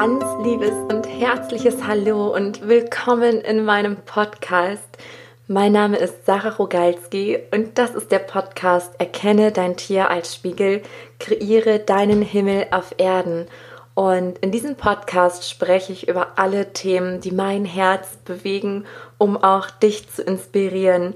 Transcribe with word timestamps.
ganz 0.00 0.24
liebes 0.42 0.72
und 0.90 1.06
herzliches 1.06 1.84
Hallo 1.86 2.34
und 2.34 2.66
willkommen 2.66 3.42
in 3.42 3.66
meinem 3.66 3.96
Podcast. 3.96 4.96
Mein 5.46 5.72
Name 5.72 5.98
ist 5.98 6.24
Sarah 6.24 6.56
Rogalski 6.56 7.38
und 7.50 7.76
das 7.76 7.94
ist 7.94 8.10
der 8.10 8.20
Podcast 8.20 8.94
Erkenne 8.98 9.52
dein 9.52 9.76
Tier 9.76 10.08
als 10.08 10.34
Spiegel, 10.34 10.80
kreiere 11.18 11.80
deinen 11.80 12.22
Himmel 12.22 12.68
auf 12.70 12.94
Erden. 12.96 13.46
Und 13.92 14.38
in 14.38 14.50
diesem 14.50 14.76
Podcast 14.76 15.46
spreche 15.50 15.92
ich 15.92 16.08
über 16.08 16.38
alle 16.38 16.72
Themen, 16.72 17.20
die 17.20 17.32
mein 17.32 17.66
Herz 17.66 18.16
bewegen, 18.24 18.86
um 19.18 19.36
auch 19.36 19.68
dich 19.68 20.08
zu 20.08 20.22
inspirieren. 20.22 21.12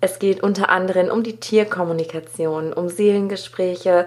Es 0.00 0.18
geht 0.18 0.42
unter 0.42 0.70
anderem 0.70 1.10
um 1.10 1.22
die 1.22 1.36
Tierkommunikation, 1.36 2.72
um 2.72 2.88
Seelengespräche, 2.88 4.06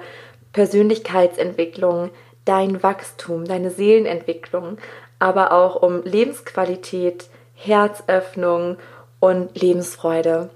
Persönlichkeitsentwicklung, 0.52 2.10
dein 2.46 2.82
Wachstum, 2.84 3.46
deine 3.46 3.72
Seelenentwicklung, 3.72 4.78
aber 5.20 5.52
auch 5.52 5.76
um 5.76 6.04
Lebensqualität, 6.04 7.26
Herzöffnung 7.56 8.78
und 9.20 9.60
Lebensfreude. 9.60 10.50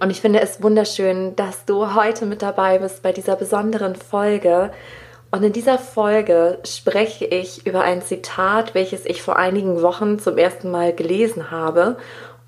Und 0.00 0.10
ich 0.10 0.20
finde 0.20 0.40
es 0.40 0.62
wunderschön, 0.62 1.34
dass 1.36 1.64
du 1.64 1.94
heute 1.94 2.26
mit 2.26 2.42
dabei 2.42 2.78
bist 2.78 3.02
bei 3.02 3.12
dieser 3.12 3.36
besonderen 3.36 3.96
Folge. 3.96 4.70
Und 5.30 5.42
in 5.42 5.52
dieser 5.52 5.78
Folge 5.78 6.58
spreche 6.64 7.24
ich 7.24 7.66
über 7.66 7.82
ein 7.82 8.02
Zitat, 8.02 8.74
welches 8.74 9.04
ich 9.06 9.22
vor 9.22 9.36
einigen 9.36 9.82
Wochen 9.82 10.18
zum 10.18 10.38
ersten 10.38 10.70
Mal 10.70 10.94
gelesen 10.94 11.50
habe 11.50 11.96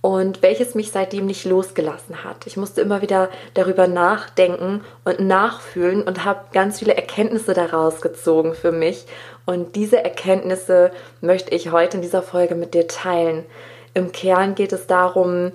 und 0.02 0.42
welches 0.42 0.74
mich 0.74 0.92
seitdem 0.92 1.26
nicht 1.26 1.44
losgelassen 1.44 2.24
hat. 2.24 2.46
Ich 2.46 2.56
musste 2.56 2.80
immer 2.80 3.02
wieder 3.02 3.28
darüber 3.52 3.86
nachdenken 3.86 4.82
und 5.04 5.20
nachfühlen 5.20 6.02
und 6.02 6.24
habe 6.24 6.40
ganz 6.52 6.78
viele 6.78 6.96
Erkenntnisse 6.96 7.52
daraus 7.52 8.00
gezogen 8.00 8.54
für 8.54 8.72
mich. 8.72 9.04
Und 9.44 9.76
diese 9.76 10.02
Erkenntnisse 10.02 10.90
möchte 11.20 11.54
ich 11.54 11.70
heute 11.70 11.98
in 11.98 12.02
dieser 12.02 12.22
Folge 12.22 12.54
mit 12.54 12.72
dir 12.72 12.88
teilen. 12.88 13.44
Im 13.92 14.12
Kern 14.12 14.54
geht 14.54 14.72
es 14.72 14.86
darum, 14.86 15.52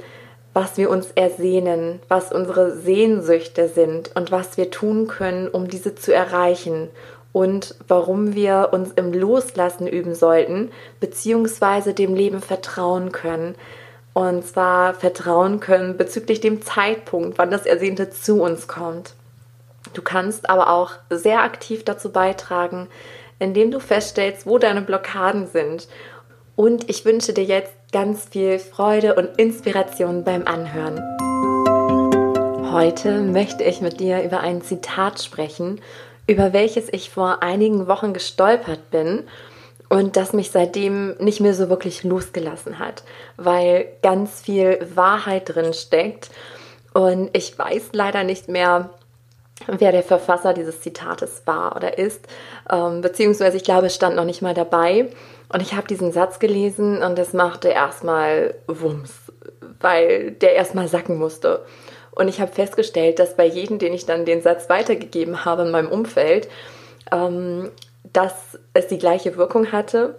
was 0.54 0.78
wir 0.78 0.90
uns 0.90 1.08
ersehnen, 1.16 2.00
was 2.08 2.32
unsere 2.32 2.78
Sehnsüchte 2.78 3.68
sind 3.68 4.16
und 4.16 4.32
was 4.32 4.58
wir 4.58 4.70
tun 4.70 5.08
können, 5.08 5.48
um 5.48 5.68
diese 5.68 5.96
zu 5.96 6.14
erreichen 6.14 6.90
und 7.34 7.76
warum 7.88 8.36
wir 8.36 8.70
uns 8.72 8.92
im 8.94 9.12
Loslassen 9.12 9.88
üben 9.88 10.14
sollten, 10.14 10.72
beziehungsweise 11.00 11.94
dem 11.94 12.14
Leben 12.14 12.42
vertrauen 12.42 13.12
können 13.12 13.56
und 14.16 14.48
zwar 14.48 14.94
vertrauen 14.94 15.60
können 15.60 15.98
bezüglich 15.98 16.40
dem 16.40 16.62
Zeitpunkt, 16.62 17.38
wann 17.38 17.52
das 17.52 17.66
Ersehnte 17.66 18.10
zu 18.10 18.42
uns 18.42 18.66
kommt. 18.66 19.14
Du 19.94 20.02
kannst 20.02 20.50
aber 20.50 20.70
auch 20.70 20.92
sehr 21.10 21.42
aktiv 21.42 21.84
dazu 21.84 22.14
beitragen, 22.14 22.88
indem 23.40 23.72
du 23.72 23.82
feststellst, 23.82 24.48
wo 24.48 24.58
deine 24.58 24.82
Blockaden 24.82 25.48
sind. 25.48 25.90
Und 26.56 26.90
ich 26.90 27.04
wünsche 27.04 27.34
dir 27.34 27.44
jetzt 27.44 27.74
ganz 27.92 28.30
viel 28.30 28.58
Freude 28.58 29.16
und 29.16 29.38
Inspiration 29.38 30.24
beim 30.24 30.48
Anhören. 30.48 31.02
Heute 32.72 33.20
möchte 33.22 33.66
ich 33.66 33.82
mit 33.82 34.00
dir 34.00 34.24
über 34.24 34.40
ein 34.40 34.62
Zitat 34.62 35.22
sprechen, 35.22 35.82
über 36.26 36.54
welches 36.54 36.88
ich 36.90 37.10
vor 37.10 37.44
einigen 37.44 37.88
Wochen 37.88 38.14
gestolpert 38.14 38.92
bin 38.92 39.26
und 39.90 40.18
das 40.18 40.34
mich 40.34 40.52
seitdem 40.52 41.16
nicht 41.18 41.40
mehr 41.40 41.54
so 41.54 41.70
wirklich 41.70 42.04
losgelassen 42.04 42.80
hat, 42.80 43.04
weil 43.38 43.88
ganz 44.02 44.42
viel 44.42 44.80
Wahrheit 44.96 45.56
drin 45.56 45.74
steckt 45.74 46.30
und 46.94 47.30
ich 47.34 47.58
weiß 47.58 47.90
leider 47.92 48.24
nicht 48.24 48.48
mehr, 48.48 48.90
wer 49.68 49.92
der 49.92 50.04
Verfasser 50.04 50.54
dieses 50.54 50.82
Zitates 50.82 51.44
war 51.46 51.76
oder 51.76 51.98
ist, 51.98 52.28
ähm, 52.72 53.02
beziehungsweise 53.02 53.58
ich 53.58 53.64
glaube, 53.64 53.88
es 53.88 53.96
stand 53.96 54.16
noch 54.16 54.26
nicht 54.26 54.42
mal 54.42 54.54
dabei. 54.54 55.10
Und 55.50 55.62
ich 55.62 55.76
habe 55.76 55.88
diesen 55.88 56.12
Satz 56.12 56.40
gelesen 56.40 57.04
und 57.04 57.20
es 57.20 57.34
machte 57.34 57.70
erstmal 57.70 58.56
Wumms, 58.68 59.14
weil 59.80 60.32
der 60.32 60.54
erstmal 60.54 60.88
sacken 60.88 61.18
musste. 61.18 61.66
Und 62.12 62.30
ich 62.30 62.40
habe 62.40 62.52
festgestellt, 62.52 63.20
dass 63.20 63.36
bei 63.36 63.46
jedem, 63.46 63.78
den 63.78 63.94
ich 63.94 64.06
dann 64.06 64.26
den 64.26 64.42
Satz 64.42 64.70
weitergegeben 64.70 65.46
habe 65.46 65.64
in 65.64 65.72
meinem 65.72 65.90
Umfeld, 65.90 66.48
ähm, 67.12 67.72
dass 68.14 68.60
es 68.74 68.88
die 68.88 68.98
gleiche 68.98 69.38
Wirkung 69.38 69.72
hatte 69.72 70.16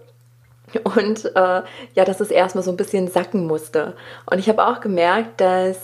und 0.83 1.25
äh, 1.25 1.63
ja, 1.95 2.05
dass 2.05 2.21
es 2.21 2.31
erstmal 2.31 2.65
so 2.65 2.71
ein 2.71 2.77
bisschen 2.77 3.09
sacken 3.09 3.47
musste. 3.47 3.95
Und 4.31 4.39
ich 4.39 4.49
habe 4.49 4.67
auch 4.67 4.81
gemerkt, 4.81 5.41
dass 5.41 5.79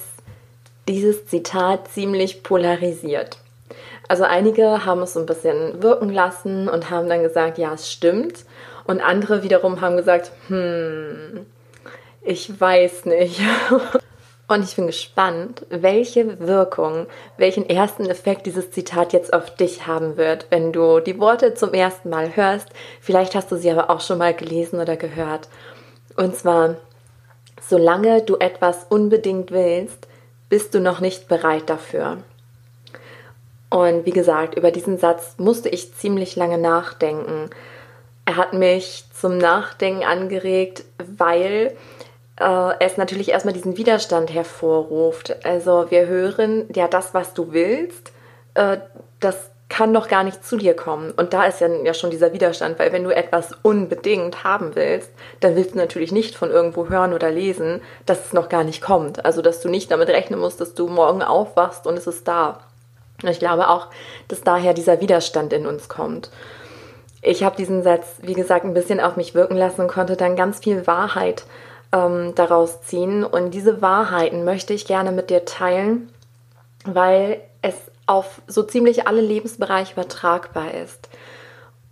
dieses 0.89 1.27
Zitat 1.27 1.89
ziemlich 1.89 2.43
polarisiert. 2.43 3.39
Also 4.09 4.25
einige 4.25 4.85
haben 4.85 5.03
es 5.03 5.15
so 5.15 5.21
ein 5.21 5.27
bisschen 5.27 5.83
wirken 5.83 6.11
lassen 6.11 6.69
und 6.69 6.91
haben 6.91 7.09
dann 7.09 7.23
gesagt, 7.23 7.59
ja, 7.59 7.73
es 7.75 7.91
stimmt. 7.91 8.45
Und 8.85 9.01
andere 9.01 9.43
wiederum 9.43 9.81
haben 9.81 9.97
gesagt, 9.97 10.33
hm, 10.49 11.47
ich 12.23 12.61
weiß 12.61 13.07
nicht. 13.07 13.41
Und 14.53 14.65
ich 14.65 14.77
bin 14.77 14.87
gespannt, 14.87 15.65
welche 15.71 16.39
Wirkung, 16.39 17.07
welchen 17.39 17.67
ersten 17.67 18.05
Effekt 18.05 18.45
dieses 18.45 18.71
Zitat 18.71 19.15
jetzt 19.15 19.33
auf 19.33 19.55
dich 19.55 19.87
haben 19.87 20.19
wird, 20.19 20.45
wenn 20.51 20.75
du 20.75 21.01
die 21.01 21.19
Worte 21.19 21.55
zum 21.55 21.73
ersten 21.73 22.11
Mal 22.11 22.37
hörst. 22.37 22.69
Vielleicht 23.01 23.35
hast 23.35 23.51
du 23.51 23.57
sie 23.57 23.71
aber 23.71 23.89
auch 23.89 24.03
schon 24.03 24.19
mal 24.19 24.35
gelesen 24.35 24.79
oder 24.79 24.99
gehört. 24.99 25.49
Und 26.17 26.37
zwar, 26.37 26.77
solange 27.67 28.21
du 28.21 28.37
etwas 28.37 28.85
unbedingt 28.91 29.53
willst, 29.53 30.07
bist 30.51 30.75
du 30.75 30.81
noch 30.81 31.01
nicht 31.01 31.29
bereit 31.29 31.71
dafür. 31.71 32.19
Und 33.71 34.05
wie 34.05 34.11
gesagt, 34.11 34.55
über 34.55 34.71
diesen 34.71 34.99
Satz 34.99 35.37
musste 35.39 35.71
ich 35.71 35.95
ziemlich 35.95 36.37
lange 36.37 36.59
nachdenken. 36.59 37.49
Er 38.27 38.37
hat 38.37 38.53
mich 38.53 39.05
zum 39.19 39.39
Nachdenken 39.39 40.05
angeregt, 40.05 40.85
weil 40.99 41.75
äh, 42.43 42.75
es 42.81 42.97
natürlich 42.97 43.31
erstmal 43.31 43.55
diesen 43.55 43.77
Widerstand 43.77 44.33
hervorruft. 44.33 45.45
Also 45.45 45.91
wir 45.91 46.07
hören, 46.07 46.69
ja, 46.75 46.89
das, 46.89 47.15
was 47.15 47.35
du 47.35 47.53
willst, 47.53 48.13
äh, 48.55 48.79
das 49.21 49.51
kann 49.69 49.95
doch 49.95 50.09
gar 50.09 50.23
nicht 50.23 50.45
zu 50.45 50.59
dir 50.59 50.77
kommen. 50.77 51.13
Und 51.13 51.33
da 51.33 51.45
ist 51.45 51.61
ja, 51.61 51.69
ja 51.69 51.95
schon 51.95 52.11
dieser 52.11 52.35
Widerstand, 52.35 52.79
weil 52.79 52.93
wenn 52.93 53.05
du 53.05 53.15
etwas 53.15 53.53
unbedingt 53.63 54.45
haben 54.45 54.75
willst, 54.75 55.11
dann 55.41 55.57
willst 55.57 55.73
du 55.73 55.79
natürlich 55.79 56.13
nicht 56.13 56.35
von 56.35 56.51
irgendwo 56.51 56.89
hören 56.89 57.15
oder 57.15 57.31
lesen, 57.31 57.81
dass 58.05 58.27
es 58.27 58.33
noch 58.35 58.51
gar 58.51 58.65
nicht 58.65 58.83
kommt. 58.83 59.25
Also 59.25 59.41
dass 59.41 59.61
du 59.61 59.71
nicht 59.71 59.91
damit 59.91 60.09
rechnen 60.09 60.41
musst, 60.41 60.61
dass 60.61 60.75
du 60.75 60.89
morgen 60.89 61.23
aufwachst 61.23 61.87
und 61.87 61.97
es 61.97 62.07
ist 62.07 62.29
da. 62.29 62.61
Und 63.23 63.31
ich 63.31 63.39
glaube 63.39 63.69
auch, 63.69 63.87
dass 64.29 64.43
daher 64.43 64.75
dieser 64.75 65.01
Widerstand 65.01 65.53
in 65.55 65.67
uns 65.67 65.89
kommt. 65.89 66.31
Ich 67.23 67.45
habe 67.45 67.57
diesen 67.57 67.83
Satz, 67.85 68.17
wie 68.21 68.35
gesagt, 68.35 68.65
ein 68.65 68.75
bisschen 68.75 69.01
auf 69.01 69.17
mich 69.17 69.35
wirken 69.35 69.57
lassen 69.57 69.83
und 69.83 69.89
konnte 69.89 70.17
dann 70.17 70.37
ganz 70.37 70.59
viel 70.59 70.87
Wahrheit 70.89 71.45
ähm, 71.93 72.35
daraus 72.35 72.83
ziehen. 72.83 73.25
Und 73.25 73.53
diese 73.53 73.83
Wahrheiten 73.83 74.45
möchte 74.45 74.75
ich 74.75 74.87
gerne 74.87 75.13
mit 75.13 75.31
dir 75.31 75.45
teilen, 75.45 76.11
weil 76.85 77.41
es 77.61 77.77
auf 78.07 78.43
so 78.47 78.63
ziemlich 78.63 79.07
alle 79.07 79.21
Lebensbereiche 79.21 79.93
übertragbar 79.93 80.75
ist. 80.75 81.09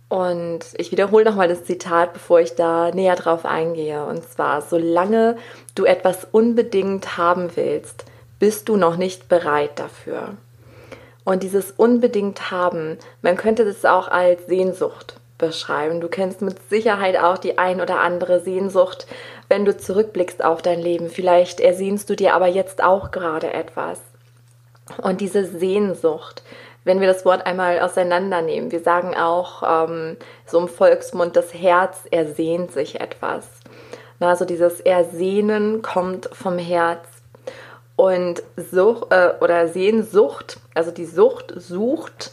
Und 0.09 0.59
ich 0.75 0.91
wiederhole 0.91 1.23
nochmal 1.23 1.47
das 1.47 1.63
Zitat, 1.63 2.11
bevor 2.11 2.41
ich 2.41 2.55
da 2.55 2.91
näher 2.91 3.15
drauf 3.15 3.45
eingehe. 3.45 4.03
Und 4.03 4.27
zwar, 4.27 4.61
solange 4.61 5.37
du 5.73 5.85
etwas 5.85 6.27
unbedingt 6.29 7.17
haben 7.17 7.55
willst, 7.55 8.03
bist 8.37 8.67
du 8.67 8.75
noch 8.75 8.97
nicht 8.97 9.29
bereit 9.29 9.79
dafür. 9.79 10.35
Und 11.23 11.43
dieses 11.43 11.71
unbedingt 11.71 12.51
haben, 12.51 12.97
man 13.21 13.37
könnte 13.37 13.63
das 13.63 13.85
auch 13.85 14.09
als 14.09 14.47
Sehnsucht 14.47 15.15
beschreiben. 15.37 16.01
Du 16.01 16.07
kennst 16.07 16.41
mit 16.41 16.57
Sicherheit 16.69 17.17
auch 17.17 17.37
die 17.37 17.57
ein 17.57 17.79
oder 17.79 18.01
andere 18.01 18.41
Sehnsucht, 18.41 19.07
wenn 19.51 19.65
du 19.65 19.75
zurückblickst 19.75 20.45
auf 20.45 20.61
dein 20.61 20.79
Leben. 20.79 21.09
Vielleicht 21.09 21.59
ersehnst 21.59 22.09
du 22.09 22.15
dir 22.15 22.35
aber 22.35 22.47
jetzt 22.47 22.81
auch 22.81 23.11
gerade 23.11 23.51
etwas. 23.51 23.99
Und 25.01 25.19
diese 25.19 25.45
Sehnsucht, 25.45 26.41
wenn 26.85 27.01
wir 27.01 27.07
das 27.09 27.25
Wort 27.25 27.45
einmal 27.45 27.81
auseinandernehmen, 27.81 28.71
wir 28.71 28.79
sagen 28.79 29.13
auch 29.13 29.89
ähm, 29.89 30.15
so 30.45 30.57
im 30.57 30.69
Volksmund, 30.69 31.35
das 31.35 31.53
Herz 31.53 31.97
ersehnt 32.11 32.71
sich 32.71 33.01
etwas. 33.01 33.45
Also 34.21 34.45
dieses 34.45 34.79
Ersehnen 34.79 35.81
kommt 35.81 36.29
vom 36.31 36.57
Herz. 36.57 37.05
Und 37.97 38.43
Such, 38.55 39.11
äh, 39.11 39.33
oder 39.41 39.67
Sehnsucht, 39.67 40.61
also 40.75 40.91
die 40.91 41.05
Sucht 41.05 41.53
sucht, 41.57 42.31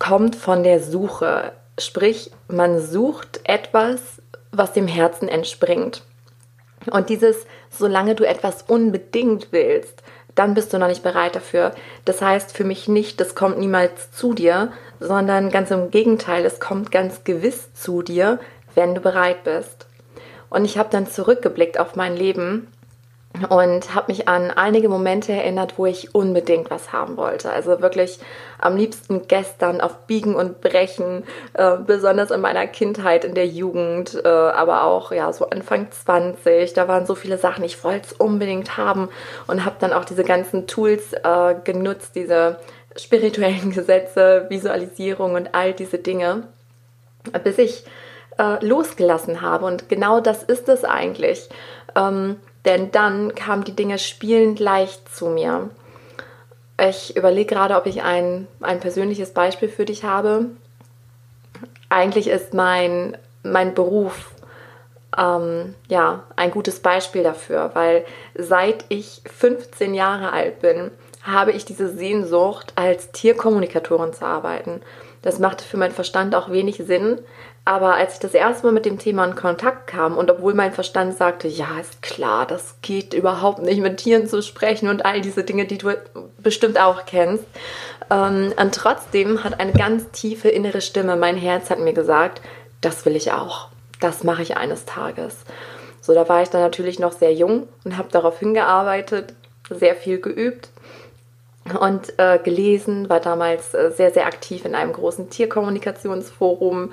kommt 0.00 0.34
von 0.34 0.64
der 0.64 0.80
Suche. 0.80 1.52
Sprich, 1.78 2.32
man 2.48 2.80
sucht 2.80 3.38
etwas, 3.44 4.00
was 4.50 4.72
dem 4.72 4.88
Herzen 4.88 5.28
entspringt. 5.28 6.02
Und 6.90 7.08
dieses, 7.08 7.46
solange 7.70 8.14
du 8.14 8.26
etwas 8.26 8.62
unbedingt 8.62 9.48
willst, 9.50 10.02
dann 10.34 10.54
bist 10.54 10.72
du 10.72 10.78
noch 10.78 10.88
nicht 10.88 11.02
bereit 11.02 11.34
dafür. 11.34 11.74
Das 12.04 12.22
heißt 12.22 12.56
für 12.56 12.64
mich 12.64 12.88
nicht, 12.88 13.20
das 13.20 13.34
kommt 13.34 13.58
niemals 13.58 14.12
zu 14.12 14.32
dir, 14.32 14.72
sondern 14.98 15.50
ganz 15.50 15.70
im 15.70 15.90
Gegenteil, 15.90 16.44
es 16.44 16.60
kommt 16.60 16.90
ganz 16.90 17.24
gewiss 17.24 17.74
zu 17.74 18.02
dir, 18.02 18.38
wenn 18.74 18.94
du 18.94 19.00
bereit 19.00 19.44
bist. 19.44 19.86
Und 20.48 20.64
ich 20.64 20.78
habe 20.78 20.88
dann 20.90 21.06
zurückgeblickt 21.06 21.78
auf 21.78 21.96
mein 21.96 22.16
Leben 22.16 22.68
und 23.48 23.94
habe 23.94 24.10
mich 24.10 24.26
an 24.26 24.50
einige 24.50 24.88
Momente 24.88 25.32
erinnert, 25.32 25.78
wo 25.78 25.86
ich 25.86 26.14
unbedingt 26.14 26.68
was 26.68 26.92
haben 26.92 27.16
wollte. 27.16 27.50
Also 27.50 27.80
wirklich 27.80 28.18
am 28.58 28.76
liebsten 28.76 29.28
gestern 29.28 29.80
auf 29.80 30.06
Biegen 30.06 30.34
und 30.34 30.60
Brechen, 30.60 31.22
äh, 31.54 31.76
besonders 31.76 32.32
in 32.32 32.40
meiner 32.40 32.66
Kindheit, 32.66 33.24
in 33.24 33.34
der 33.34 33.46
Jugend, 33.46 34.20
äh, 34.24 34.28
aber 34.28 34.82
auch 34.82 35.12
ja 35.12 35.32
so 35.32 35.48
Anfang 35.48 35.90
20. 35.92 36.72
Da 36.72 36.88
waren 36.88 37.06
so 37.06 37.14
viele 37.14 37.38
Sachen, 37.38 37.62
ich 37.62 37.84
wollte 37.84 38.08
es 38.08 38.12
unbedingt 38.12 38.76
haben 38.76 39.08
und 39.46 39.64
habe 39.64 39.76
dann 39.78 39.92
auch 39.92 40.04
diese 40.04 40.24
ganzen 40.24 40.66
Tools 40.66 41.12
äh, 41.12 41.54
genutzt, 41.62 42.16
diese 42.16 42.58
spirituellen 42.96 43.70
Gesetze, 43.74 44.46
Visualisierung 44.48 45.34
und 45.34 45.54
all 45.54 45.72
diese 45.72 45.98
Dinge, 45.98 46.48
bis 47.44 47.58
ich 47.58 47.84
äh, 48.38 48.64
losgelassen 48.64 49.40
habe. 49.40 49.66
Und 49.66 49.88
genau 49.88 50.20
das 50.20 50.42
ist 50.42 50.68
es 50.68 50.84
eigentlich. 50.84 51.48
Ähm, 51.94 52.36
denn 52.64 52.90
dann 52.92 53.34
kamen 53.34 53.64
die 53.64 53.76
Dinge 53.76 53.98
spielend 53.98 54.60
leicht 54.60 55.14
zu 55.14 55.26
mir. 55.26 55.70
Ich 56.78 57.16
überlege 57.16 57.54
gerade, 57.54 57.76
ob 57.76 57.86
ich 57.86 58.02
ein, 58.02 58.46
ein 58.60 58.80
persönliches 58.80 59.32
Beispiel 59.32 59.68
für 59.68 59.84
dich 59.84 60.04
habe. 60.04 60.46
Eigentlich 61.88 62.28
ist 62.28 62.54
mein, 62.54 63.16
mein 63.42 63.74
Beruf 63.74 64.30
ähm, 65.16 65.74
ja, 65.88 66.24
ein 66.36 66.50
gutes 66.50 66.80
Beispiel 66.80 67.22
dafür, 67.22 67.70
weil 67.74 68.04
seit 68.34 68.84
ich 68.88 69.22
15 69.26 69.94
Jahre 69.94 70.32
alt 70.32 70.60
bin, 70.60 70.90
habe 71.22 71.52
ich 71.52 71.64
diese 71.64 71.88
Sehnsucht, 71.88 72.72
als 72.76 73.12
Tierkommunikatorin 73.12 74.12
zu 74.12 74.24
arbeiten. 74.24 74.80
Das 75.22 75.38
machte 75.38 75.64
für 75.64 75.76
meinen 75.76 75.92
Verstand 75.92 76.34
auch 76.34 76.50
wenig 76.50 76.76
Sinn, 76.78 77.18
aber 77.64 77.94
als 77.94 78.14
ich 78.14 78.20
das 78.20 78.34
erste 78.34 78.66
Mal 78.66 78.72
mit 78.72 78.86
dem 78.86 78.98
Thema 78.98 79.24
in 79.24 79.34
Kontakt 79.34 79.86
kam 79.86 80.16
und 80.16 80.30
obwohl 80.30 80.54
mein 80.54 80.72
Verstand 80.72 81.16
sagte, 81.16 81.46
ja, 81.46 81.78
ist 81.78 82.02
klar, 82.02 82.46
das 82.46 82.76
geht 82.82 83.14
überhaupt 83.14 83.62
nicht, 83.62 83.80
mit 83.80 83.98
Tieren 83.98 84.26
zu 84.26 84.42
sprechen 84.42 84.88
und 84.88 85.04
all 85.04 85.20
diese 85.20 85.44
Dinge, 85.44 85.66
die 85.66 85.78
du 85.78 85.94
bestimmt 86.38 86.80
auch 86.80 87.04
kennst, 87.06 87.44
ähm, 88.10 88.52
und 88.56 88.74
trotzdem 88.74 89.44
hat 89.44 89.60
eine 89.60 89.72
ganz 89.72 90.10
tiefe 90.10 90.48
innere 90.48 90.80
Stimme, 90.80 91.16
mein 91.16 91.36
Herz 91.36 91.70
hat 91.70 91.78
mir 91.78 91.92
gesagt, 91.92 92.40
das 92.80 93.04
will 93.04 93.14
ich 93.14 93.32
auch, 93.32 93.68
das 94.00 94.24
mache 94.24 94.42
ich 94.42 94.56
eines 94.56 94.86
Tages. 94.86 95.36
So, 96.00 96.14
da 96.14 96.28
war 96.28 96.42
ich 96.42 96.48
dann 96.48 96.62
natürlich 96.62 96.98
noch 96.98 97.12
sehr 97.12 97.34
jung 97.34 97.68
und 97.84 97.98
habe 97.98 98.08
darauf 98.10 98.38
hingearbeitet, 98.38 99.34
sehr 99.68 99.94
viel 99.94 100.18
geübt 100.18 100.70
und 101.78 102.18
äh, 102.18 102.38
gelesen, 102.42 103.08
war 103.08 103.20
damals 103.20 103.74
äh, 103.74 103.90
sehr, 103.90 104.10
sehr 104.10 104.26
aktiv 104.26 104.64
in 104.64 104.74
einem 104.74 104.92
großen 104.92 105.30
Tierkommunikationsforum 105.30 106.92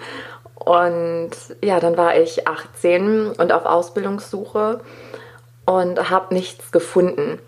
und 0.67 1.31
ja, 1.63 1.79
dann 1.79 1.95
war 1.95 2.17
ich 2.17 2.45
18 2.45 3.31
und 3.31 3.51
auf 3.53 3.65
Ausbildungssuche 3.65 4.81
und 5.65 6.09
habe 6.09 6.33
nichts 6.33 6.71
gefunden. 6.73 7.39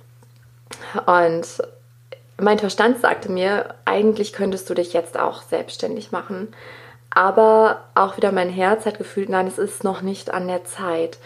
Und 1.05 1.45
mein 2.39 2.59
Verstand 2.59 3.01
sagte 3.01 3.29
mir, 3.29 3.75
eigentlich 3.83 4.31
könntest 4.31 4.69
du 4.69 4.73
dich 4.73 4.93
jetzt 4.93 5.19
auch 5.19 5.41
selbstständig 5.41 6.13
machen. 6.13 6.47
Aber 7.09 7.81
auch 7.93 8.15
wieder 8.15 8.31
mein 8.31 8.49
Herz 8.49 8.85
hat 8.85 8.97
gefühlt, 8.97 9.27
nein, 9.27 9.47
es 9.47 9.57
ist 9.57 9.83
noch 9.83 10.01
nicht 10.01 10.31
an 10.31 10.47
der 10.47 10.63
Zeit. 10.63 11.17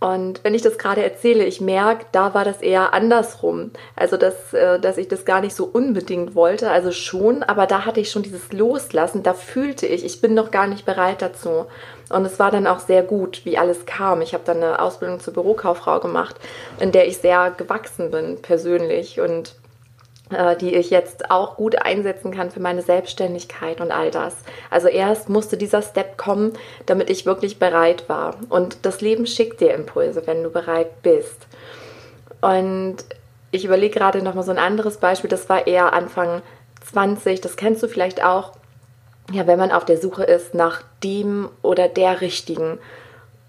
Und 0.00 0.44
wenn 0.44 0.54
ich 0.54 0.62
das 0.62 0.78
gerade 0.78 1.02
erzähle, 1.02 1.44
ich 1.44 1.60
merke, 1.60 2.06
da 2.12 2.32
war 2.32 2.44
das 2.44 2.62
eher 2.62 2.94
andersrum. 2.94 3.72
Also, 3.96 4.16
dass, 4.16 4.54
äh, 4.54 4.78
dass 4.78 4.96
ich 4.96 5.08
das 5.08 5.24
gar 5.24 5.40
nicht 5.40 5.56
so 5.56 5.64
unbedingt 5.64 6.36
wollte, 6.36 6.70
also 6.70 6.92
schon, 6.92 7.42
aber 7.42 7.66
da 7.66 7.84
hatte 7.84 7.98
ich 7.98 8.10
schon 8.10 8.22
dieses 8.22 8.52
Loslassen, 8.52 9.24
da 9.24 9.34
fühlte 9.34 9.86
ich, 9.86 10.04
ich 10.04 10.20
bin 10.20 10.34
noch 10.34 10.52
gar 10.52 10.68
nicht 10.68 10.86
bereit 10.86 11.20
dazu. 11.20 11.66
Und 12.10 12.24
es 12.24 12.38
war 12.38 12.52
dann 12.52 12.68
auch 12.68 12.78
sehr 12.78 13.02
gut, 13.02 13.44
wie 13.44 13.58
alles 13.58 13.86
kam. 13.86 14.22
Ich 14.22 14.34
habe 14.34 14.44
dann 14.46 14.58
eine 14.58 14.80
Ausbildung 14.80 15.18
zur 15.18 15.34
Bürokauffrau 15.34 15.98
gemacht, 15.98 16.36
in 16.78 16.92
der 16.92 17.08
ich 17.08 17.18
sehr 17.18 17.50
gewachsen 17.50 18.10
bin 18.12 18.40
persönlich 18.40 19.20
und 19.20 19.56
die 20.60 20.74
ich 20.74 20.90
jetzt 20.90 21.30
auch 21.30 21.56
gut 21.56 21.80
einsetzen 21.82 22.32
kann 22.32 22.50
für 22.50 22.60
meine 22.60 22.82
Selbstständigkeit 22.82 23.80
und 23.80 23.90
all 23.90 24.10
das. 24.10 24.36
Also 24.70 24.88
erst 24.88 25.28
musste 25.28 25.56
dieser 25.56 25.80
Step 25.80 26.18
kommen, 26.18 26.52
damit 26.86 27.08
ich 27.08 27.24
wirklich 27.24 27.58
bereit 27.58 28.08
war. 28.08 28.36
Und 28.50 28.84
das 28.84 29.00
Leben 29.00 29.26
schickt 29.26 29.60
dir 29.60 29.72
Impulse, 29.72 30.26
wenn 30.26 30.42
du 30.42 30.50
bereit 30.50 31.02
bist. 31.02 31.46
Und 32.40 32.96
ich 33.50 33.64
überlege 33.64 33.98
gerade 33.98 34.22
noch 34.22 34.34
mal 34.34 34.42
so 34.42 34.50
ein 34.50 34.58
anderes 34.58 34.98
Beispiel, 34.98 35.30
das 35.30 35.48
war 35.48 35.66
eher 35.66 35.92
Anfang 35.92 36.42
20, 36.90 37.40
das 37.40 37.56
kennst 37.56 37.82
du 37.82 37.88
vielleicht 37.88 38.22
auch. 38.22 38.52
Ja, 39.32 39.46
wenn 39.46 39.58
man 39.58 39.72
auf 39.72 39.84
der 39.84 39.98
Suche 39.98 40.24
ist 40.24 40.54
nach 40.54 40.82
dem 41.02 41.50
oder 41.62 41.88
der 41.88 42.20
richtigen 42.20 42.78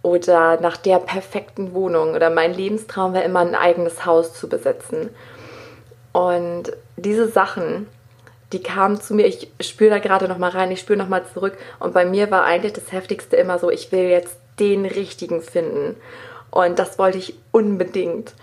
oder 0.01 0.59
nach 0.59 0.77
der 0.77 0.99
perfekten 0.99 1.73
Wohnung 1.73 2.15
oder 2.15 2.29
mein 2.29 2.53
Lebenstraum 2.53 3.13
war 3.13 3.23
immer 3.23 3.39
ein 3.39 3.55
eigenes 3.55 4.05
Haus 4.05 4.33
zu 4.33 4.49
besitzen. 4.49 5.09
Und 6.11 6.71
diese 6.97 7.27
Sachen, 7.27 7.87
die 8.51 8.63
kamen 8.63 8.99
zu 8.99 9.13
mir, 9.13 9.27
ich 9.27 9.51
spüre 9.59 9.91
da 9.91 9.99
gerade 9.99 10.27
noch 10.27 10.37
mal 10.37 10.49
rein, 10.49 10.71
ich 10.71 10.79
spüre 10.79 10.97
noch 10.97 11.09
mal 11.09 11.23
zurück 11.33 11.57
und 11.79 11.93
bei 11.93 12.05
mir 12.05 12.31
war 12.31 12.45
eigentlich 12.45 12.73
das 12.73 12.91
heftigste 12.91 13.35
immer 13.35 13.59
so, 13.59 13.69
ich 13.69 13.91
will 13.91 14.09
jetzt 14.09 14.37
den 14.59 14.85
richtigen 14.85 15.41
finden 15.41 15.95
und 16.51 16.79
das 16.79 16.97
wollte 16.97 17.19
ich 17.19 17.35
unbedingt. 17.51 18.33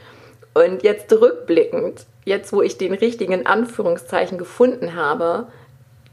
Und 0.55 0.83
jetzt 0.83 1.13
rückblickend, 1.13 2.07
jetzt 2.25 2.53
wo 2.53 2.63
ich 2.63 2.79
den 2.79 2.95
richtigen 2.95 3.33
in 3.33 3.47
Anführungszeichen 3.47 4.39
gefunden 4.39 4.95
habe, 4.95 5.49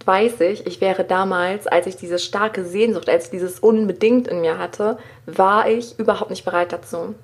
weiß 0.06 0.42
ich, 0.42 0.68
ich 0.68 0.82
wäre 0.82 1.06
damals, 1.06 1.68
als 1.68 1.88
ich 1.88 1.96
diese 1.96 2.20
starke 2.20 2.66
Sehnsucht, 2.66 3.10
als 3.10 3.30
dieses 3.30 3.60
unbedingt 3.60 4.28
in 4.28 4.42
mir 4.42 4.58
hatte, 4.58 4.98
war 5.26 5.70
ich 5.70 5.98
überhaupt 5.98 6.30
nicht 6.30 6.44
bereit 6.44 6.74
dazu. 6.74 7.16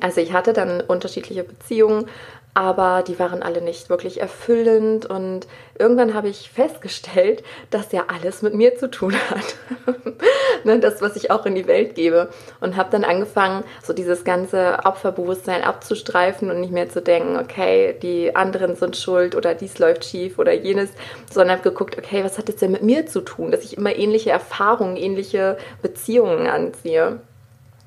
Also 0.00 0.20
ich 0.20 0.32
hatte 0.32 0.52
dann 0.52 0.80
unterschiedliche 0.80 1.44
Beziehungen, 1.44 2.06
aber 2.52 3.04
die 3.06 3.18
waren 3.18 3.42
alle 3.42 3.62
nicht 3.62 3.90
wirklich 3.90 4.20
erfüllend 4.20 5.06
und 5.06 5.46
irgendwann 5.78 6.14
habe 6.14 6.28
ich 6.28 6.50
festgestellt, 6.50 7.44
dass 7.70 7.92
ja 7.92 8.04
alles 8.08 8.42
mit 8.42 8.54
mir 8.54 8.76
zu 8.76 8.90
tun 8.90 9.14
hat. 9.30 9.56
ne, 10.64 10.80
das, 10.80 11.00
was 11.00 11.14
ich 11.14 11.30
auch 11.30 11.46
in 11.46 11.54
die 11.54 11.68
Welt 11.68 11.94
gebe 11.94 12.28
und 12.60 12.76
habe 12.76 12.90
dann 12.90 13.04
angefangen, 13.04 13.62
so 13.82 13.92
dieses 13.92 14.24
ganze 14.24 14.80
Opferbewusstsein 14.84 15.62
abzustreifen 15.62 16.50
und 16.50 16.60
nicht 16.60 16.72
mehr 16.72 16.88
zu 16.88 17.00
denken, 17.00 17.36
okay, 17.36 17.96
die 18.02 18.34
anderen 18.34 18.74
sind 18.74 18.96
schuld 18.96 19.36
oder 19.36 19.54
dies 19.54 19.78
läuft 19.78 20.04
schief 20.04 20.38
oder 20.38 20.52
jenes, 20.52 20.90
sondern 21.30 21.58
habe 21.58 21.70
geguckt, 21.70 21.96
okay, 21.96 22.24
was 22.24 22.36
hat 22.36 22.48
das 22.48 22.56
denn 22.56 22.72
mit 22.72 22.82
mir 22.82 23.06
zu 23.06 23.20
tun, 23.20 23.52
dass 23.52 23.64
ich 23.64 23.76
immer 23.76 23.94
ähnliche 23.94 24.30
Erfahrungen, 24.30 24.96
ähnliche 24.96 25.56
Beziehungen 25.82 26.48
anziehe. 26.48 27.20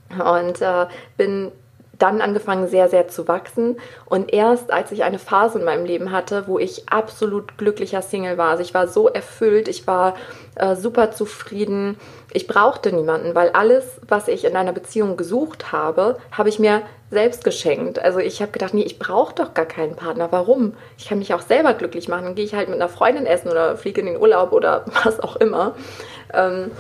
Und 0.10 0.62
äh, 0.62 0.86
bin 1.18 1.52
dann 2.04 2.20
angefangen, 2.20 2.68
sehr, 2.68 2.90
sehr 2.90 3.08
zu 3.08 3.30
wachsen. 3.30 3.78
Und 4.06 4.34
erst 4.34 4.74
als 4.74 4.92
ich 4.92 5.06
eine 5.06 5.20
Phase 5.20 5.60
in 5.60 5.66
meinem 5.66 5.86
Leben 5.86 6.12
hatte, 6.12 6.48
wo 6.48 6.60
ich 6.60 6.90
absolut 6.90 7.58
glücklicher 7.58 8.02
Single 8.02 8.38
war, 8.38 8.50
also 8.50 8.62
ich 8.62 8.74
war 8.74 8.88
so 8.88 9.08
erfüllt, 9.08 9.70
ich 9.70 9.88
war 9.88 10.16
äh, 10.56 10.76
super 10.76 11.12
zufrieden, 11.12 11.98
ich 12.34 12.46
brauchte 12.46 12.92
niemanden, 12.92 13.36
weil 13.36 13.52
alles, 13.52 14.02
was 14.06 14.28
ich 14.28 14.44
in 14.44 14.58
einer 14.58 14.74
Beziehung 14.74 15.16
gesucht 15.16 15.72
habe, 15.72 16.18
habe 16.32 16.50
ich 16.50 16.60
mir 16.60 16.82
selbst 17.10 17.46
geschenkt. 17.46 18.00
Also 18.00 18.20
ich 18.20 18.42
habe 18.42 18.52
gedacht, 18.52 18.74
nee, 18.74 18.84
ich 18.84 19.00
brauche 19.00 19.34
doch 19.36 19.54
gar 19.54 19.66
keinen 19.66 19.96
Partner. 19.96 20.28
Warum? 20.32 20.74
Ich 20.98 21.08
kann 21.08 21.20
mich 21.20 21.34
auch 21.34 21.42
selber 21.42 21.74
glücklich 21.74 22.10
machen. 22.10 22.36
Gehe 22.36 22.44
ich 22.44 22.54
halt 22.54 22.68
mit 22.68 22.82
einer 22.82 22.90
Freundin 22.90 23.26
essen 23.26 23.50
oder 23.50 23.78
fliege 23.78 24.02
in 24.02 24.08
den 24.08 24.18
Urlaub 24.18 24.52
oder 24.52 24.84
was 25.04 25.22
auch 25.22 25.38
immer. 25.38 25.76
Ähm, 26.34 26.72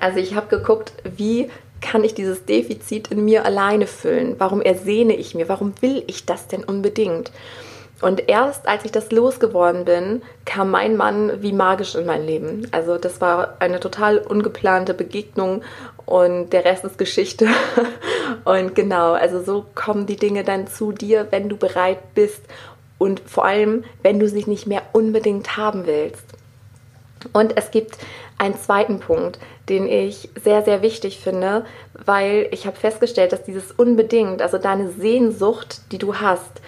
also 0.00 0.18
ich 0.18 0.34
habe 0.34 0.48
geguckt, 0.48 0.92
wie 1.04 1.50
kann 1.82 2.04
ich 2.04 2.14
dieses 2.14 2.46
Defizit 2.46 3.08
in 3.08 3.24
mir 3.24 3.44
alleine 3.44 3.86
füllen? 3.86 4.36
Warum 4.38 4.62
ersehne 4.62 5.14
ich 5.14 5.34
mir? 5.34 5.48
Warum 5.48 5.74
will 5.80 6.02
ich 6.06 6.24
das 6.24 6.46
denn 6.46 6.64
unbedingt? 6.64 7.30
Und 8.00 8.28
erst 8.28 8.66
als 8.66 8.84
ich 8.84 8.90
das 8.90 9.12
losgeworden 9.12 9.84
bin, 9.84 10.22
kam 10.44 10.70
mein 10.70 10.96
Mann 10.96 11.40
wie 11.40 11.52
magisch 11.52 11.94
in 11.94 12.04
mein 12.04 12.26
Leben. 12.26 12.66
Also 12.72 12.98
das 12.98 13.20
war 13.20 13.56
eine 13.60 13.78
total 13.78 14.18
ungeplante 14.18 14.92
Begegnung 14.92 15.62
und 16.04 16.50
der 16.50 16.64
Rest 16.64 16.84
ist 16.84 16.98
Geschichte. 16.98 17.46
und 18.44 18.74
genau, 18.74 19.12
also 19.12 19.42
so 19.42 19.66
kommen 19.76 20.06
die 20.06 20.16
Dinge 20.16 20.42
dann 20.42 20.66
zu 20.66 20.90
dir, 20.90 21.28
wenn 21.30 21.48
du 21.48 21.56
bereit 21.56 22.14
bist 22.14 22.42
und 22.98 23.20
vor 23.20 23.44
allem, 23.44 23.84
wenn 24.02 24.18
du 24.18 24.28
sie 24.28 24.44
nicht 24.46 24.66
mehr 24.66 24.82
unbedingt 24.92 25.56
haben 25.56 25.86
willst. 25.86 26.24
Und 27.32 27.56
es 27.56 27.70
gibt 27.70 27.98
einen 28.42 28.58
zweiten 28.58 28.98
Punkt, 28.98 29.38
den 29.68 29.86
ich 29.86 30.28
sehr, 30.42 30.62
sehr 30.62 30.82
wichtig 30.82 31.20
finde, 31.20 31.64
weil 31.94 32.48
ich 32.50 32.66
habe 32.66 32.76
festgestellt, 32.76 33.32
dass 33.32 33.44
dieses 33.44 33.70
unbedingt, 33.70 34.42
also 34.42 34.58
deine 34.58 34.90
Sehnsucht, 34.90 35.80
die 35.92 35.98
du 35.98 36.16
hast, 36.16 36.60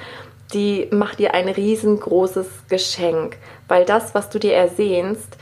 die 0.53 0.89
macht 0.93 1.19
dir 1.19 1.35
ein 1.35 1.49
riesengroßes 1.49 2.47
Geschenk, 2.69 3.39
weil 3.67 3.85
das, 3.85 4.15
was 4.15 4.31
du 4.31 4.39
dir 4.39 4.55
ersehnst, 4.55 5.37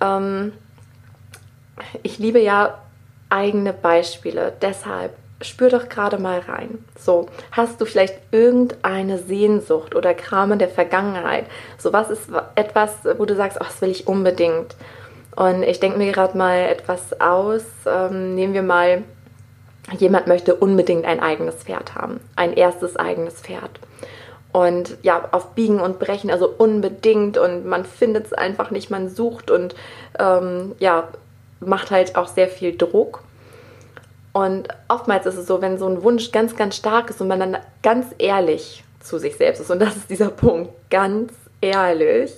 ähm, 0.00 0.52
ich 2.02 2.18
liebe 2.18 2.40
ja 2.40 2.82
eigene 3.30 3.72
Beispiele, 3.72 4.52
deshalb 4.60 5.12
spür 5.40 5.68
doch 5.68 5.88
gerade 5.88 6.18
mal 6.18 6.40
rein. 6.40 6.84
So, 6.98 7.28
hast 7.52 7.80
du 7.80 7.84
vielleicht 7.84 8.18
irgendeine 8.32 9.18
Sehnsucht 9.18 9.94
oder 9.94 10.14
Kram 10.14 10.50
in 10.50 10.58
der 10.58 10.68
Vergangenheit? 10.68 11.44
So, 11.78 11.92
was 11.92 12.10
ist 12.10 12.28
etwas, 12.56 12.92
wo 13.18 13.24
du 13.24 13.36
sagst, 13.36 13.58
oh, 13.60 13.64
das 13.64 13.80
will 13.82 13.90
ich 13.90 14.08
unbedingt? 14.08 14.74
Und 15.36 15.62
ich 15.62 15.80
denke 15.80 15.98
mir 15.98 16.12
gerade 16.12 16.36
mal 16.36 16.58
etwas 16.58 17.20
aus. 17.20 17.62
Ähm, 17.86 18.34
nehmen 18.34 18.54
wir 18.54 18.62
mal 18.62 19.04
jemand 19.98 20.26
möchte 20.26 20.54
unbedingt 20.54 21.04
ein 21.04 21.20
eigenes 21.20 21.56
Pferd 21.56 21.94
haben, 21.94 22.20
ein 22.34 22.52
erstes 22.52 22.96
eigenes 22.96 23.34
Pferd. 23.34 23.70
Und 24.52 24.96
ja, 25.02 25.28
auf 25.32 25.50
Biegen 25.50 25.80
und 25.80 25.98
Brechen, 25.98 26.30
also 26.30 26.48
unbedingt 26.48 27.36
und 27.36 27.66
man 27.66 27.84
findet 27.84 28.26
es 28.26 28.32
einfach 28.32 28.70
nicht, 28.70 28.90
man 28.90 29.08
sucht 29.08 29.50
und 29.50 29.74
ähm, 30.18 30.74
ja, 30.78 31.08
macht 31.60 31.90
halt 31.90 32.16
auch 32.16 32.26
sehr 32.26 32.48
viel 32.48 32.76
Druck. 32.76 33.22
Und 34.32 34.68
oftmals 34.88 35.26
ist 35.26 35.36
es 35.36 35.46
so, 35.46 35.60
wenn 35.60 35.78
so 35.78 35.86
ein 35.86 36.02
Wunsch 36.02 36.32
ganz, 36.32 36.56
ganz 36.56 36.76
stark 36.76 37.10
ist 37.10 37.20
und 37.20 37.28
man 37.28 37.40
dann 37.40 37.58
ganz 37.82 38.06
ehrlich 38.18 38.82
zu 39.00 39.18
sich 39.18 39.36
selbst 39.36 39.60
ist, 39.60 39.70
und 39.70 39.80
das 39.80 39.96
ist 39.96 40.10
dieser 40.10 40.28
Punkt, 40.30 40.70
ganz 40.90 41.32
ehrlich, 41.60 42.32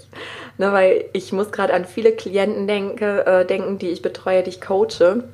ne, 0.59 0.73
weil 0.73 1.05
ich 1.13 1.33
muss 1.33 1.53
gerade 1.53 1.75
an 1.75 1.85
viele 1.85 2.13
Klienten 2.13 2.67
denke, 2.67 3.27
äh, 3.27 3.45
denken, 3.45 3.79
die 3.79 3.89
ich 3.89 4.03
betreue, 4.03 4.43
die 4.43 4.51
ich 4.51 4.61
coache 4.61 5.25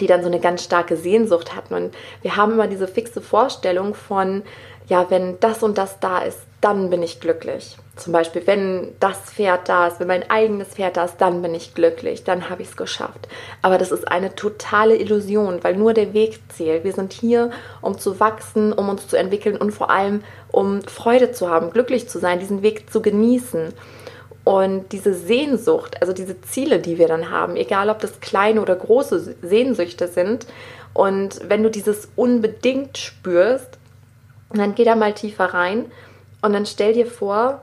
die 0.00 0.06
dann 0.06 0.22
so 0.22 0.26
eine 0.26 0.40
ganz 0.40 0.64
starke 0.64 0.96
Sehnsucht 0.96 1.54
hatten. 1.54 1.74
Und 1.74 1.94
wir 2.22 2.36
haben 2.36 2.52
immer 2.52 2.66
diese 2.66 2.88
fixe 2.88 3.20
Vorstellung 3.20 3.94
von, 3.94 4.42
ja, 4.88 5.10
wenn 5.10 5.38
das 5.40 5.62
und 5.62 5.78
das 5.78 6.00
da 6.00 6.18
ist, 6.18 6.40
dann 6.60 6.90
bin 6.90 7.02
ich 7.02 7.20
glücklich. 7.20 7.76
Zum 7.96 8.12
Beispiel, 8.12 8.46
wenn 8.46 8.92
das 9.00 9.18
Pferd 9.18 9.70
da 9.70 9.86
ist, 9.86 10.00
wenn 10.00 10.06
mein 10.06 10.30
eigenes 10.30 10.68
Pferd 10.68 10.98
da 10.98 11.06
ist, 11.06 11.16
dann 11.18 11.40
bin 11.40 11.54
ich 11.54 11.74
glücklich, 11.74 12.24
dann 12.24 12.50
habe 12.50 12.60
ich 12.60 12.68
es 12.68 12.76
geschafft. 12.76 13.26
Aber 13.62 13.78
das 13.78 13.90
ist 13.90 14.06
eine 14.06 14.34
totale 14.34 14.96
Illusion, 14.96 15.64
weil 15.64 15.76
nur 15.76 15.94
der 15.94 16.12
Weg 16.12 16.40
zählt. 16.54 16.84
Wir 16.84 16.92
sind 16.92 17.14
hier, 17.14 17.50
um 17.80 17.98
zu 17.98 18.20
wachsen, 18.20 18.74
um 18.74 18.90
uns 18.90 19.08
zu 19.08 19.16
entwickeln 19.16 19.56
und 19.56 19.70
vor 19.72 19.88
allem, 19.88 20.22
um 20.52 20.82
Freude 20.82 21.32
zu 21.32 21.48
haben, 21.48 21.70
glücklich 21.70 22.06
zu 22.06 22.18
sein, 22.18 22.38
diesen 22.38 22.62
Weg 22.62 22.92
zu 22.92 23.00
genießen. 23.00 23.72
Und 24.44 24.92
diese 24.92 25.14
Sehnsucht, 25.14 26.00
also 26.00 26.12
diese 26.12 26.40
Ziele, 26.42 26.78
die 26.78 26.98
wir 26.98 27.08
dann 27.08 27.30
haben, 27.30 27.56
egal 27.56 27.88
ob 27.88 27.98
das 27.98 28.20
kleine 28.20 28.60
oder 28.60 28.76
große 28.76 29.36
Sehnsüchte 29.40 30.06
sind, 30.06 30.46
und 30.92 31.40
wenn 31.48 31.62
du 31.62 31.70
dieses 31.70 32.08
unbedingt 32.16 32.96
spürst, 32.96 33.78
dann 34.52 34.74
geh 34.74 34.84
da 34.84 34.96
mal 34.96 35.12
tiefer 35.12 35.46
rein 35.46 35.86
und 36.40 36.54
dann 36.54 36.64
stell 36.64 36.94
dir 36.94 37.06
vor, 37.06 37.60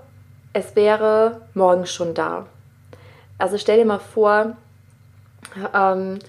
es 0.54 0.76
wäre 0.76 1.42
morgen 1.54 1.86
schon 1.86 2.14
da. 2.14 2.46
Also 3.38 3.58
stell 3.58 3.78
dir 3.78 3.86
mal 3.86 4.00
vor, 4.00 4.56
ähm, 5.74 6.20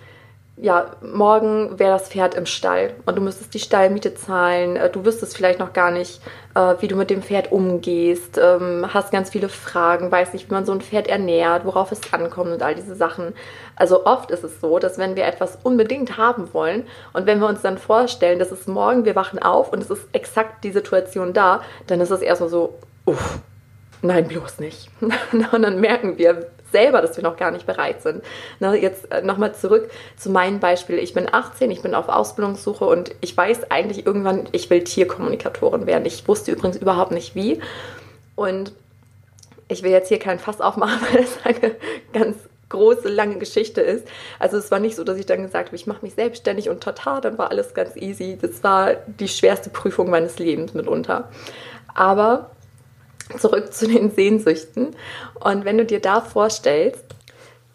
ja, 0.57 0.93
morgen 1.02 1.81
wäre 1.81 1.99
das 1.99 2.09
Pferd 2.09 2.37
im 2.37 2.47
Stall 2.47 2.95
und 3.07 3.16
du 3.16 3.21
müsstest 3.21 3.54
die 3.54 3.59
Stallmiete 3.59 4.14
zahlen. 4.14 4.76
Äh, 4.76 4.88
du 4.88 5.04
wüsstest 5.04 5.37
vielleicht 5.37 5.59
noch 5.59 5.73
gar 5.73 5.90
nicht, 5.90 6.21
äh, 6.54 6.75
wie 6.78 6.87
du 6.87 6.95
mit 6.95 7.11
dem 7.11 7.23
Pferd 7.23 7.50
umgehst, 7.50 8.38
ähm, 8.38 8.87
hast 8.95 9.11
ganz 9.11 9.31
viele 9.31 9.49
Fragen, 9.49 10.12
weißt 10.12 10.33
nicht, 10.33 10.49
wie 10.49 10.54
man 10.54 10.64
so 10.64 10.73
ein 10.73 10.81
Pferd 10.81 11.09
ernährt, 11.09 11.64
worauf 11.64 11.90
es 11.90 12.00
ankommt 12.12 12.52
und 12.52 12.62
all 12.62 12.76
diese 12.76 12.95
Sachen. 12.95 13.35
Also 13.75 14.07
oft 14.07 14.31
ist 14.31 14.45
es 14.45 14.61
so, 14.61 14.78
dass 14.78 14.97
wenn 14.97 15.16
wir 15.16 15.26
etwas 15.26 15.59
unbedingt 15.64 16.16
haben 16.19 16.54
wollen 16.54 16.85
und 17.12 17.26
wenn 17.26 17.40
wir 17.40 17.49
uns 17.49 17.62
dann 17.62 17.76
vorstellen, 17.76 18.38
dass 18.38 18.52
es 18.52 18.69
morgen, 18.69 19.04
wir 19.04 19.16
wachen 19.16 19.40
auf 19.40 19.73
und 19.73 19.83
es 19.83 19.90
ist 19.90 20.07
exakt 20.12 20.62
die 20.62 20.73
Situation 20.73 21.33
da, 21.33 21.62
dann 21.88 22.00
ist 22.00 22.11
es 22.11 22.23
erstmal 22.23 22.50
so, 22.50 22.78
uff, 23.07 23.40
nein, 24.04 24.28
bloß 24.28 24.58
nicht. 24.61 24.88
und 25.00 25.62
dann 25.62 25.80
merken 25.80 26.18
wir, 26.18 26.46
selber, 26.75 27.00
dass 27.00 27.16
wir 27.16 27.23
noch 27.23 27.37
gar 27.37 27.52
nicht 27.52 27.66
bereit 27.66 28.02
sind. 28.02 28.25
Ne, 28.58 28.75
jetzt 28.75 29.11
äh, 29.12 29.23
nochmal 29.23 29.54
zurück 29.54 29.90
zu 30.16 30.28
meinem 30.28 30.58
Beispiel. 30.58 30.99
Ich 30.99 31.14
bin 31.14 31.32
18, 31.32 31.70
ich 31.70 31.82
bin 31.82 31.94
auf 31.94 32.08
Ausbildungssuche 32.08 32.84
und 32.84 33.14
ich 33.20 33.37
weiß 33.37 33.70
eigentlich 33.70 34.04
irgendwann, 34.04 34.49
ich 34.50 34.70
will 34.70 34.82
Tierkommunikatorin 34.82 35.87
werden. 35.87 36.04
Ich 36.04 36.26
wusste 36.26 36.50
übrigens 36.50 36.76
überhaupt 36.76 37.12
nicht 37.12 37.37
wie. 37.37 37.61
Und 38.34 38.73
ich 39.68 39.84
will 39.84 39.92
jetzt 39.92 40.08
hier 40.08 40.18
keinen 40.18 40.40
Fass 40.40 40.61
aufmachen, 40.61 40.99
weil 41.12 41.23
das 41.23 41.38
eine 41.44 41.76
ganz 42.12 42.37
große, 42.70 43.08
lange 43.08 43.37
Geschichte 43.38 43.80
ist. 43.80 44.08
Also 44.40 44.56
es 44.56 44.73
war 44.73 44.80
nicht 44.80 44.96
so, 44.96 45.04
dass 45.04 45.16
ich 45.16 45.26
dann 45.26 45.42
gesagt 45.42 45.66
habe, 45.66 45.76
ich 45.76 45.87
mache 45.87 46.04
mich 46.04 46.14
selbstständig 46.14 46.70
und 46.70 46.82
total, 46.82 47.20
dann 47.20 47.38
war 47.38 47.50
alles 47.50 47.73
ganz 47.75 47.94
easy. 47.94 48.37
Das 48.40 48.64
war 48.64 48.94
die 49.06 49.28
schwerste 49.28 49.70
Prüfung 49.70 50.11
meines 50.11 50.40
Lebens 50.40 50.75
mitunter. 50.75 51.28
Aber 51.94 52.50
zurück 53.38 53.73
zu 53.73 53.87
den 53.87 54.11
Sehnsüchten. 54.11 54.95
Und 55.40 55.64
wenn 55.64 55.78
du 55.78 55.85
dir 55.85 56.00
da 56.00 56.21
vorstellst, 56.21 57.04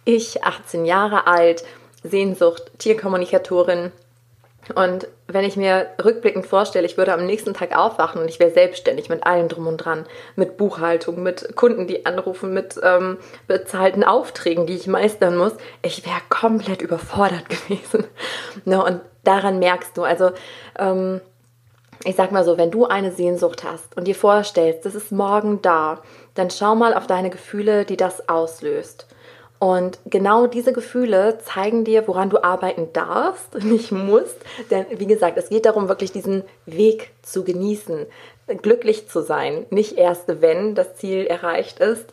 ich, 0.06 0.44
18 0.44 0.86
Jahre 0.86 1.28
alt, 1.28 1.64
Sehnsucht, 2.04 2.72
Tierkommunikatorin, 2.80 3.92
und 4.76 5.08
wenn 5.28 5.46
ich 5.46 5.58
mir 5.58 5.88
rückblickend 6.04 6.46
vorstelle, 6.46 6.86
ich 6.86 6.98
würde 6.98 7.14
am 7.14 7.26
nächsten 7.26 7.54
Tag 7.54 7.76
aufwachen 7.76 8.22
und 8.22 8.28
ich 8.28 8.40
wäre 8.40 8.52
selbstständig 8.52 9.10
mit 9.10 9.26
allem 9.26 9.48
drum 9.48 9.68
und 9.68 9.78
dran, 9.78 10.06
mit 10.36 10.58
Buchhaltung, 10.58 11.24
mit 11.24 11.56
Kunden, 11.56 11.88
die 11.88 12.06
anrufen, 12.06 12.54
mit 12.54 12.80
ähm, 12.84 13.18
bezahlten 13.48 14.04
Aufträgen, 14.04 14.68
die 14.68 14.76
ich 14.76 14.88
meistern 14.88 15.38
muss, 15.38 15.54
ich 15.82 16.06
wäre 16.06 16.22
komplett 16.30 16.82
überfordert 16.82 17.50
gewesen. 17.50 18.06
Ne, 18.66 18.84
und 18.84 19.02
daran 19.24 19.60
merkst 19.60 19.98
du, 19.98 20.04
also 20.04 20.32
ähm, 20.78 21.22
ich 22.04 22.16
sag 22.16 22.32
mal 22.32 22.46
so, 22.46 22.58
wenn 22.58 22.72
du 22.72 22.86
eine 22.86 23.12
Sehnsucht 23.12 23.64
hast 23.64 23.98
und 23.98 24.06
dir 24.06 24.16
vorstellst, 24.16 24.86
das 24.86 24.96
ist 24.96 25.12
morgen 25.12 25.62
da, 25.62 26.02
dann 26.34 26.50
schau 26.50 26.76
mal 26.76 26.94
auf 26.94 27.08
deine 27.08 27.30
Gefühle, 27.30 27.86
die 27.86 27.98
das 27.98 28.30
auslöst. 28.30 29.08
Und 29.60 30.00
genau 30.06 30.48
diese 30.48 30.72
Gefühle 30.72 31.38
zeigen 31.40 31.84
dir, 31.84 32.08
woran 32.08 32.30
du 32.30 32.42
arbeiten 32.42 32.94
darfst, 32.94 33.56
nicht 33.64 33.92
musst. 33.92 34.38
Denn 34.72 34.86
wie 34.90 35.08
gesagt, 35.08 35.38
es 35.38 35.50
geht 35.50 35.66
darum, 35.66 35.90
wirklich 35.90 36.14
diesen 36.14 36.44
Weg 36.66 37.12
zu 37.22 37.44
genießen, 37.44 38.06
glücklich 38.62 39.10
zu 39.10 39.22
sein. 39.22 39.66
Nicht 39.70 39.98
erst, 39.98 40.42
wenn 40.42 40.76
das 40.76 40.96
Ziel 40.96 41.26
erreicht 41.26 41.80
ist, 41.80 42.06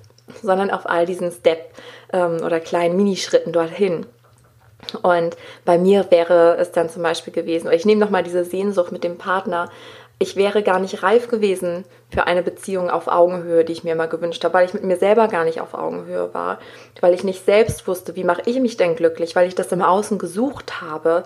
sondern 0.42 0.70
auf 0.70 0.88
all 0.88 1.06
diesen 1.06 1.30
Step 1.30 1.70
ähm, 2.12 2.38
oder 2.44 2.58
kleinen 2.58 2.96
Minischritten 2.96 3.52
dorthin. 3.52 4.06
Und 5.02 5.36
bei 5.64 5.78
mir 5.78 6.10
wäre 6.10 6.56
es 6.58 6.72
dann 6.72 6.88
zum 6.88 7.02
Beispiel 7.02 7.32
gewesen, 7.32 7.70
ich 7.72 7.86
nehme 7.86 8.00
nochmal 8.00 8.22
diese 8.22 8.44
Sehnsucht 8.44 8.92
mit 8.92 9.04
dem 9.04 9.18
Partner, 9.18 9.70
ich 10.18 10.36
wäre 10.36 10.62
gar 10.62 10.78
nicht 10.78 11.02
reif 11.02 11.28
gewesen 11.28 11.84
für 12.10 12.26
eine 12.26 12.42
Beziehung 12.42 12.88
auf 12.88 13.06
Augenhöhe, 13.06 13.64
die 13.64 13.72
ich 13.72 13.84
mir 13.84 13.92
immer 13.92 14.06
gewünscht 14.06 14.42
habe, 14.44 14.54
weil 14.54 14.66
ich 14.66 14.72
mit 14.72 14.82
mir 14.82 14.96
selber 14.96 15.28
gar 15.28 15.44
nicht 15.44 15.60
auf 15.60 15.74
Augenhöhe 15.74 16.32
war, 16.32 16.58
weil 17.00 17.12
ich 17.12 17.22
nicht 17.22 17.44
selbst 17.44 17.86
wusste, 17.86 18.16
wie 18.16 18.24
mache 18.24 18.42
ich 18.46 18.58
mich 18.60 18.78
denn 18.78 18.96
glücklich, 18.96 19.36
weil 19.36 19.46
ich 19.46 19.54
das 19.54 19.72
im 19.72 19.82
Außen 19.82 20.18
gesucht 20.18 20.80
habe. 20.80 21.24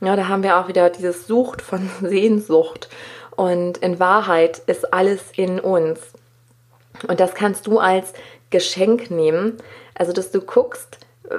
Ja, 0.00 0.14
da 0.14 0.28
haben 0.28 0.44
wir 0.44 0.58
auch 0.58 0.68
wieder 0.68 0.90
dieses 0.90 1.26
Sucht 1.26 1.62
von 1.62 1.90
Sehnsucht. 2.00 2.88
Und 3.34 3.78
in 3.78 3.98
Wahrheit 3.98 4.62
ist 4.66 4.92
alles 4.92 5.22
in 5.36 5.58
uns. 5.58 6.00
Und 7.08 7.18
das 7.18 7.34
kannst 7.34 7.66
du 7.66 7.78
als 7.78 8.12
Geschenk 8.50 9.10
nehmen. 9.10 9.56
Also, 9.94 10.12
dass 10.12 10.30
du 10.30 10.40
guckst, 10.40 10.98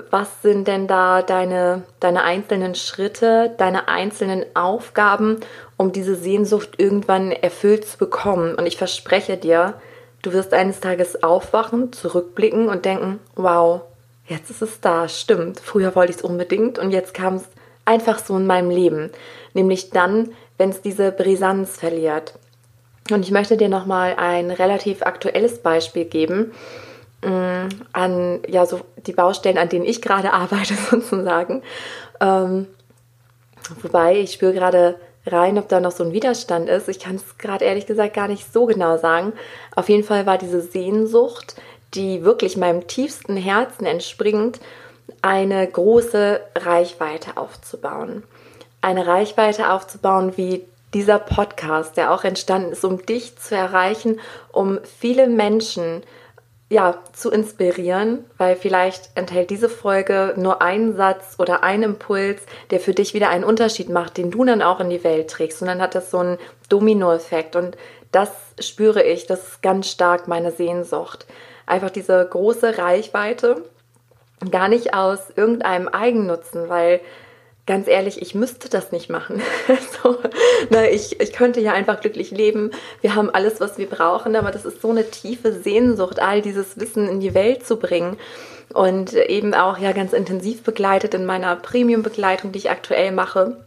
was 0.10 0.41
sind 0.41 0.67
denn 0.67 0.88
da 0.88 1.22
deine, 1.22 1.84
deine 2.00 2.24
einzelnen 2.24 2.75
Schritte, 2.75 3.53
deine 3.58 3.88
einzelnen 3.88 4.46
Aufgaben, 4.55 5.39
um 5.77 5.91
diese 5.91 6.15
Sehnsucht 6.15 6.75
irgendwann 6.77 7.31
erfüllt 7.31 7.86
zu 7.86 7.98
bekommen. 7.98 8.55
Und 8.55 8.65
ich 8.65 8.77
verspreche 8.77 9.38
dir, 9.38 9.75
du 10.22 10.34
wirst 10.34 10.53
eines 10.53 10.79
Tages 10.79 11.24
aufwachen, 11.24 11.91
zurückblicken 11.93 12.69
und 12.69 12.86
denken, 12.86 13.19
wow, 13.36 13.81
jetzt 14.27 14.50
ist 14.51 14.62
es 14.62 14.79
da, 14.81 15.08
stimmt. 15.08 15.60
Früher 15.60 15.96
wollte 15.96 16.12
ich 16.12 16.17
es 16.17 16.24
unbedingt 16.24 16.77
und 16.77 16.91
jetzt 16.91 17.13
kam 17.13 17.36
es 17.36 17.46
einfach 17.86 18.19
so 18.19 18.38
in 18.38 18.46
meinem 18.46 18.69
Leben. 18.69 19.10
Nämlich 19.53 19.89
dann, 19.89 20.34
wenn 20.58 20.69
es 20.69 20.81
diese 20.81 21.12
Brisanz 21.12 21.77
verliert. 21.77 22.36
Und 23.10 23.24
ich 23.24 23.31
möchte 23.31 23.58
dir 23.58 23.69
nochmal 23.69 24.15
ein 24.17 24.51
relativ 24.51 25.01
aktuelles 25.01 25.60
Beispiel 25.60 26.05
geben 26.05 26.51
an 27.22 28.40
ja 28.48 28.66
so 28.66 28.82
die 29.06 29.14
Baustellen, 29.14 29.58
an 29.58 29.70
denen 29.70 29.86
ich 29.86 30.02
gerade 30.02 30.34
arbeite 30.34 30.76
sozusagen. 30.76 31.64
Ähm, 32.20 32.68
wobei 33.82 34.20
ich 34.20 34.34
spüre 34.34 34.54
gerade 34.54 34.96
rein, 35.26 35.58
ob 35.58 35.68
da 35.68 35.80
noch 35.80 35.92
so 35.92 36.04
ein 36.04 36.14
Widerstand 36.14 36.70
ist. 36.70 36.88
Ich 36.90 37.00
kann 37.00 37.16
es 37.16 37.38
gerade 37.38 37.66
ehrlich 37.66 37.86
gesagt 37.86 38.14
gar 38.14 38.28
nicht 38.28 38.52
so 38.52 38.66
genau 38.66 38.98
sagen. 38.98 39.34
Auf 39.76 39.90
jeden 39.90 40.04
Fall 40.04 40.26
war 40.26 40.38
diese 40.38 40.62
Sehnsucht, 40.62 41.56
die 41.94 42.24
wirklich 42.24 42.58
meinem 42.58 42.88
tiefsten 42.88 43.36
Herzen 43.36 43.86
entspringt, 43.86 44.60
eine 45.22 45.68
große 45.68 46.40
Reichweite 46.56 47.38
aufzubauen. 47.38 48.24
Eine 48.82 49.08
Reichweite 49.08 49.72
aufzubauen 49.72 50.38
wie 50.38 50.66
dieser 50.94 51.20
Podcast, 51.20 51.98
der 51.98 52.12
auch 52.12 52.24
entstanden 52.24 52.72
ist, 52.72 52.86
um 52.86 53.06
dich 53.06 53.38
zu 53.38 53.56
erreichen, 53.56 54.20
um 54.52 54.80
viele 55.00 55.28
Menschen 55.28 56.04
ja, 56.70 57.00
zu 57.14 57.32
inspirieren, 57.32 58.26
weil 58.38 58.56
vielleicht 58.56 59.10
enthält 59.16 59.50
diese 59.50 59.70
Folge 59.70 60.36
nur 60.38 60.62
einen 60.62 60.96
Satz 60.96 61.36
oder 61.40 61.64
einen 61.64 61.84
Impuls, 61.84 62.42
der 62.70 62.80
für 62.80 62.94
dich 62.94 63.16
wieder 63.16 63.30
einen 63.30 63.44
Unterschied 63.44 63.90
macht, 63.90 64.18
den 64.18 64.30
du 64.30 64.46
dann 64.46 64.62
auch 64.62 64.80
in 64.80 64.92
die 64.92 65.04
Welt 65.04 65.32
trägst. 65.32 65.62
Und 65.62 65.68
dann 65.68 65.82
hat 65.82 65.96
das 65.96 66.12
so 66.12 66.20
einen 66.20 66.38
Dominoeffekt. 66.70 67.56
Und 67.56 67.76
das 68.12 68.30
spüre 68.60 69.02
ich, 69.02 69.26
das 69.26 69.48
ist 69.48 69.62
ganz 69.64 69.90
stark 69.90 70.28
meine 70.28 70.52
Sehnsucht. 70.52 71.26
Einfach 71.66 71.90
diese 71.90 72.28
große 72.30 72.78
Reichweite, 72.78 73.64
gar 74.52 74.68
nicht 74.68 74.94
aus 74.94 75.20
irgendeinem 75.36 75.88
Eigennutzen, 75.88 76.70
weil 76.70 77.02
ganz 77.70 77.88
ehrlich, 77.88 78.20
ich 78.20 78.34
müsste 78.34 78.68
das 78.68 78.92
nicht 78.92 79.12
machen. 79.12 79.44
so, 80.04 80.18
ne, 80.72 80.90
ich, 80.90 81.22
ich 81.22 81.32
könnte 81.34 81.62
ja 81.62 81.72
einfach 81.72 82.02
glücklich 82.02 82.32
leben. 82.32 82.72
Wir 83.02 83.14
haben 83.14 83.30
alles, 83.30 83.62
was 83.62 83.78
wir 83.78 83.86
brauchen, 83.86 84.36
aber 84.36 84.50
das 84.50 84.66
ist 84.66 84.82
so 84.82 84.90
eine 84.90 85.10
tiefe 85.10 85.54
Sehnsucht, 85.54 86.20
all 86.20 86.42
dieses 86.42 86.80
Wissen 86.80 87.08
in 87.08 87.20
die 87.20 87.36
Welt 87.36 87.66
zu 87.66 87.78
bringen. 87.78 88.18
Und 88.74 89.14
eben 89.14 89.54
auch 89.54 89.78
ja 89.78 89.92
ganz 89.92 90.14
intensiv 90.14 90.64
begleitet 90.64 91.14
in 91.14 91.28
meiner 91.28 91.56
Premium-Begleitung, 91.56 92.52
die 92.52 92.60
ich 92.60 92.72
aktuell 92.72 93.12
mache 93.12 93.58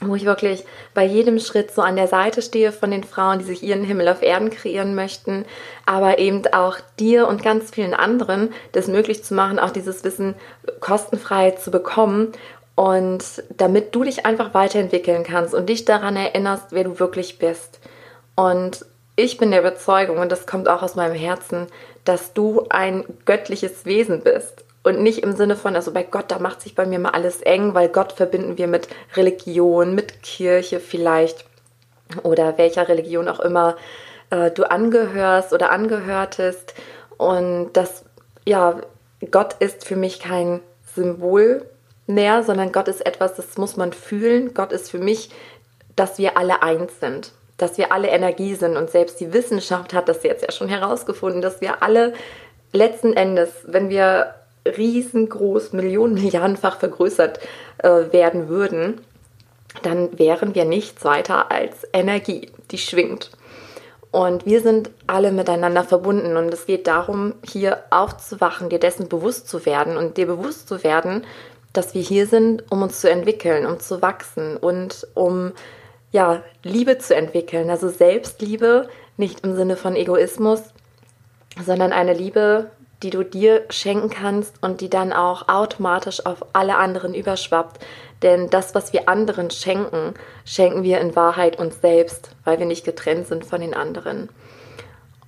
wo 0.00 0.14
ich 0.14 0.24
wirklich 0.24 0.64
bei 0.94 1.04
jedem 1.04 1.40
Schritt 1.40 1.72
so 1.72 1.82
an 1.82 1.96
der 1.96 2.06
Seite 2.06 2.40
stehe 2.40 2.70
von 2.70 2.90
den 2.90 3.02
Frauen, 3.02 3.40
die 3.40 3.44
sich 3.44 3.62
ihren 3.62 3.82
Himmel 3.82 4.08
auf 4.08 4.22
Erden 4.22 4.50
kreieren 4.50 4.94
möchten, 4.94 5.44
aber 5.86 6.18
eben 6.18 6.46
auch 6.52 6.76
dir 7.00 7.26
und 7.26 7.42
ganz 7.42 7.72
vielen 7.72 7.94
anderen 7.94 8.50
das 8.72 8.86
möglich 8.86 9.24
zu 9.24 9.34
machen, 9.34 9.58
auch 9.58 9.70
dieses 9.70 10.04
Wissen 10.04 10.34
kostenfrei 10.80 11.50
zu 11.52 11.70
bekommen 11.70 12.32
und 12.78 13.42
damit 13.56 13.92
du 13.92 14.04
dich 14.04 14.24
einfach 14.24 14.54
weiterentwickeln 14.54 15.24
kannst 15.24 15.52
und 15.52 15.68
dich 15.68 15.84
daran 15.84 16.14
erinnerst, 16.14 16.66
wer 16.70 16.84
du 16.84 17.00
wirklich 17.00 17.40
bist. 17.40 17.80
Und 18.36 18.86
ich 19.16 19.36
bin 19.36 19.50
der 19.50 19.58
Überzeugung, 19.58 20.18
und 20.18 20.30
das 20.30 20.46
kommt 20.46 20.68
auch 20.68 20.84
aus 20.84 20.94
meinem 20.94 21.16
Herzen, 21.16 21.66
dass 22.04 22.34
du 22.34 22.66
ein 22.70 23.02
göttliches 23.24 23.84
Wesen 23.84 24.20
bist. 24.20 24.64
Und 24.84 25.02
nicht 25.02 25.24
im 25.24 25.34
Sinne 25.34 25.56
von, 25.56 25.74
also 25.74 25.92
bei 25.92 26.04
Gott, 26.04 26.26
da 26.30 26.38
macht 26.38 26.60
sich 26.60 26.76
bei 26.76 26.86
mir 26.86 27.00
mal 27.00 27.10
alles 27.10 27.42
eng, 27.42 27.74
weil 27.74 27.88
Gott 27.88 28.12
verbinden 28.12 28.58
wir 28.58 28.68
mit 28.68 28.86
Religion, 29.16 29.96
mit 29.96 30.22
Kirche 30.22 30.78
vielleicht 30.78 31.46
oder 32.22 32.58
welcher 32.58 32.88
Religion 32.88 33.26
auch 33.26 33.40
immer 33.40 33.76
äh, 34.30 34.52
du 34.52 34.70
angehörst 34.70 35.52
oder 35.52 35.72
angehörtest. 35.72 36.74
Und 37.16 37.72
das, 37.72 38.04
ja, 38.46 38.78
Gott 39.32 39.56
ist 39.58 39.84
für 39.84 39.96
mich 39.96 40.20
kein 40.20 40.60
Symbol 40.94 41.66
mehr, 42.08 42.42
sondern 42.42 42.72
Gott 42.72 42.88
ist 42.88 43.04
etwas, 43.04 43.34
das 43.34 43.56
muss 43.58 43.76
man 43.76 43.92
fühlen. 43.92 44.54
Gott 44.54 44.72
ist 44.72 44.90
für 44.90 44.98
mich, 44.98 45.30
dass 45.94 46.18
wir 46.18 46.36
alle 46.36 46.62
eins 46.62 46.98
sind, 47.00 47.32
dass 47.56 47.78
wir 47.78 47.92
alle 47.92 48.08
Energie 48.08 48.54
sind. 48.54 48.76
Und 48.76 48.90
selbst 48.90 49.20
die 49.20 49.32
Wissenschaft 49.32 49.94
hat 49.94 50.08
das 50.08 50.22
jetzt 50.22 50.42
ja 50.42 50.50
schon 50.50 50.68
herausgefunden, 50.68 51.42
dass 51.42 51.60
wir 51.60 51.82
alle 51.82 52.14
letzten 52.72 53.12
Endes, 53.12 53.50
wenn 53.66 53.88
wir 53.88 54.34
riesengroß, 54.66 55.72
Millionen, 55.72 56.14
Milliardenfach 56.22 56.78
vergrößert 56.78 57.40
äh, 57.78 58.12
werden 58.12 58.48
würden, 58.48 59.00
dann 59.82 60.18
wären 60.18 60.54
wir 60.54 60.64
nichts 60.64 61.04
weiter 61.04 61.50
als 61.50 61.86
Energie, 61.92 62.50
die 62.70 62.78
schwingt. 62.78 63.30
Und 64.10 64.46
wir 64.46 64.62
sind 64.62 64.90
alle 65.06 65.32
miteinander 65.32 65.84
verbunden 65.84 66.36
und 66.38 66.52
es 66.52 66.64
geht 66.64 66.86
darum, 66.86 67.34
hier 67.44 67.84
aufzuwachen, 67.90 68.70
dir 68.70 68.78
dessen 68.78 69.08
bewusst 69.08 69.48
zu 69.48 69.66
werden 69.66 69.98
und 69.98 70.16
dir 70.16 70.26
bewusst 70.26 70.66
zu 70.66 70.82
werden, 70.82 71.26
dass 71.78 71.94
wir 71.94 72.02
hier 72.02 72.26
sind, 72.26 72.64
um 72.70 72.82
uns 72.82 73.00
zu 73.00 73.08
entwickeln, 73.08 73.64
um 73.64 73.78
zu 73.78 74.02
wachsen 74.02 74.56
und 74.56 75.06
um 75.14 75.52
ja, 76.10 76.42
Liebe 76.64 76.98
zu 76.98 77.14
entwickeln. 77.14 77.70
Also 77.70 77.88
Selbstliebe, 77.88 78.88
nicht 79.16 79.44
im 79.44 79.54
Sinne 79.54 79.76
von 79.76 79.94
Egoismus, 79.94 80.60
sondern 81.64 81.92
eine 81.92 82.14
Liebe, 82.14 82.70
die 83.04 83.10
du 83.10 83.22
dir 83.22 83.64
schenken 83.70 84.10
kannst 84.10 84.60
und 84.60 84.80
die 84.80 84.90
dann 84.90 85.12
auch 85.12 85.48
automatisch 85.48 86.26
auf 86.26 86.44
alle 86.52 86.76
anderen 86.76 87.14
überschwappt. 87.14 87.80
Denn 88.22 88.50
das, 88.50 88.74
was 88.74 88.92
wir 88.92 89.08
anderen 89.08 89.52
schenken, 89.52 90.14
schenken 90.44 90.82
wir 90.82 91.00
in 91.00 91.14
Wahrheit 91.14 91.60
uns 91.60 91.80
selbst, 91.80 92.30
weil 92.44 92.58
wir 92.58 92.66
nicht 92.66 92.84
getrennt 92.84 93.28
sind 93.28 93.46
von 93.46 93.60
den 93.60 93.74
anderen. 93.74 94.30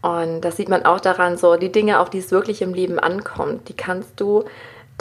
Und 0.02 0.40
das 0.40 0.56
sieht 0.56 0.68
man 0.68 0.84
auch 0.84 0.98
daran, 0.98 1.36
so 1.36 1.54
die 1.56 1.70
Dinge, 1.70 2.00
auf 2.00 2.10
die 2.10 2.18
es 2.18 2.32
wirklich 2.32 2.60
im 2.62 2.74
Leben 2.74 2.98
ankommt, 2.98 3.68
die 3.68 3.76
kannst 3.76 4.18
du 4.18 4.44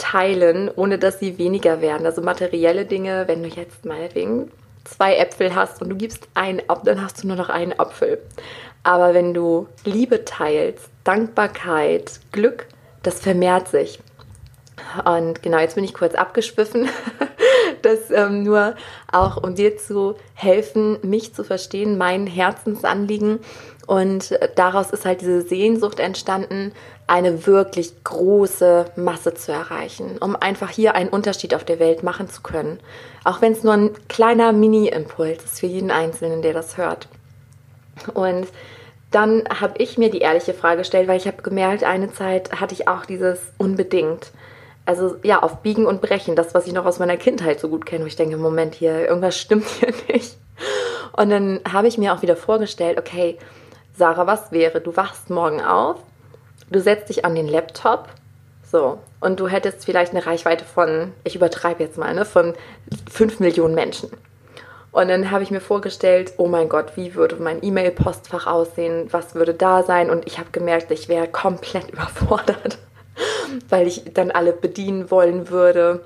teilen, 0.00 0.70
ohne 0.74 0.98
dass 0.98 1.18
sie 1.20 1.38
weniger 1.38 1.80
werden. 1.80 2.06
Also 2.06 2.22
materielle 2.22 2.86
Dinge, 2.86 3.28
wenn 3.28 3.42
du 3.42 3.48
jetzt 3.48 3.84
meinetwegen 3.84 4.50
zwei 4.84 5.16
Äpfel 5.16 5.54
hast 5.54 5.82
und 5.82 5.90
du 5.90 5.96
gibst 5.96 6.28
einen 6.34 6.62
ab, 6.68 6.82
dann 6.84 7.02
hast 7.02 7.22
du 7.22 7.28
nur 7.28 7.36
noch 7.36 7.50
einen 7.50 7.78
Apfel. 7.78 8.18
Aber 8.82 9.12
wenn 9.14 9.34
du 9.34 9.68
Liebe 9.84 10.24
teilst, 10.24 10.88
Dankbarkeit, 11.04 12.20
Glück, 12.32 12.66
das 13.02 13.20
vermehrt 13.20 13.68
sich. 13.68 14.00
Und 15.04 15.42
genau, 15.42 15.58
jetzt 15.58 15.74
bin 15.74 15.84
ich 15.84 15.92
kurz 15.92 16.14
abgeschwiffen. 16.14 16.88
das 17.82 18.10
ähm, 18.10 18.42
nur 18.42 18.74
auch, 19.12 19.42
um 19.42 19.54
dir 19.54 19.76
zu 19.76 20.16
helfen, 20.34 20.98
mich 21.02 21.34
zu 21.34 21.44
verstehen, 21.44 21.98
mein 21.98 22.26
Herzensanliegen. 22.26 23.40
Und 23.86 24.38
daraus 24.56 24.90
ist 24.92 25.04
halt 25.04 25.20
diese 25.20 25.42
Sehnsucht 25.42 26.00
entstanden, 26.00 26.72
eine 27.10 27.44
wirklich 27.44 28.04
große 28.04 28.84
Masse 28.94 29.34
zu 29.34 29.50
erreichen, 29.50 30.18
um 30.20 30.36
einfach 30.36 30.70
hier 30.70 30.94
einen 30.94 31.08
Unterschied 31.08 31.56
auf 31.56 31.64
der 31.64 31.80
Welt 31.80 32.04
machen 32.04 32.30
zu 32.30 32.40
können. 32.40 32.78
Auch 33.24 33.42
wenn 33.42 33.52
es 33.52 33.64
nur 33.64 33.72
ein 33.72 33.90
kleiner 34.06 34.52
Mini-Impuls 34.52 35.44
ist 35.44 35.58
für 35.58 35.66
jeden 35.66 35.90
Einzelnen, 35.90 36.40
der 36.40 36.52
das 36.52 36.76
hört. 36.76 37.08
Und 38.14 38.46
dann 39.10 39.42
habe 39.48 39.74
ich 39.78 39.98
mir 39.98 40.08
die 40.08 40.20
ehrliche 40.20 40.54
Frage 40.54 40.78
gestellt, 40.78 41.08
weil 41.08 41.16
ich 41.16 41.26
habe 41.26 41.42
gemerkt, 41.42 41.82
eine 41.82 42.12
Zeit 42.12 42.52
hatte 42.60 42.74
ich 42.74 42.86
auch 42.86 43.04
dieses 43.04 43.40
unbedingt. 43.58 44.30
Also 44.86 45.16
ja, 45.24 45.42
auf 45.42 45.62
Biegen 45.62 45.86
und 45.86 46.00
Brechen, 46.00 46.36
das, 46.36 46.54
was 46.54 46.68
ich 46.68 46.72
noch 46.72 46.86
aus 46.86 47.00
meiner 47.00 47.16
Kindheit 47.16 47.58
so 47.58 47.68
gut 47.68 47.86
kenne, 47.86 48.04
wo 48.04 48.06
ich 48.06 48.14
denke, 48.14 48.36
Moment 48.36 48.76
hier, 48.76 49.08
irgendwas 49.08 49.36
stimmt 49.36 49.66
hier 49.66 49.92
nicht. 50.14 50.36
Und 51.16 51.30
dann 51.30 51.58
habe 51.70 51.88
ich 51.88 51.98
mir 51.98 52.14
auch 52.14 52.22
wieder 52.22 52.36
vorgestellt, 52.36 53.00
okay, 53.00 53.36
Sarah, 53.96 54.28
was 54.28 54.52
wäre, 54.52 54.80
du 54.80 54.96
wachst 54.96 55.28
morgen 55.28 55.60
auf, 55.60 55.96
du 56.70 56.80
setzt 56.80 57.08
dich 57.08 57.24
an 57.24 57.34
den 57.34 57.48
Laptop, 57.48 58.08
so, 58.62 58.98
und 59.20 59.40
du 59.40 59.48
hättest 59.48 59.84
vielleicht 59.84 60.12
eine 60.12 60.24
Reichweite 60.24 60.64
von, 60.64 61.12
ich 61.24 61.34
übertreibe 61.34 61.82
jetzt 61.82 61.98
mal, 61.98 62.14
ne, 62.14 62.24
von 62.24 62.54
5 63.10 63.40
Millionen 63.40 63.74
Menschen. 63.74 64.10
Und 64.92 65.08
dann 65.08 65.30
habe 65.30 65.42
ich 65.42 65.50
mir 65.50 65.60
vorgestellt, 65.60 66.34
oh 66.36 66.46
mein 66.46 66.68
Gott, 66.68 66.96
wie 66.96 67.14
würde 67.14 67.36
mein 67.36 67.62
E-Mail-Postfach 67.62 68.46
aussehen? 68.46 69.08
Was 69.10 69.34
würde 69.34 69.54
da 69.54 69.82
sein? 69.82 70.10
Und 70.10 70.26
ich 70.26 70.38
habe 70.38 70.50
gemerkt, 70.50 70.90
ich 70.90 71.08
wäre 71.08 71.28
komplett 71.28 71.90
überfordert, 71.92 72.78
weil 73.68 73.86
ich 73.86 74.12
dann 74.14 74.30
alle 74.30 74.52
bedienen 74.52 75.10
wollen 75.10 75.50
würde, 75.50 76.04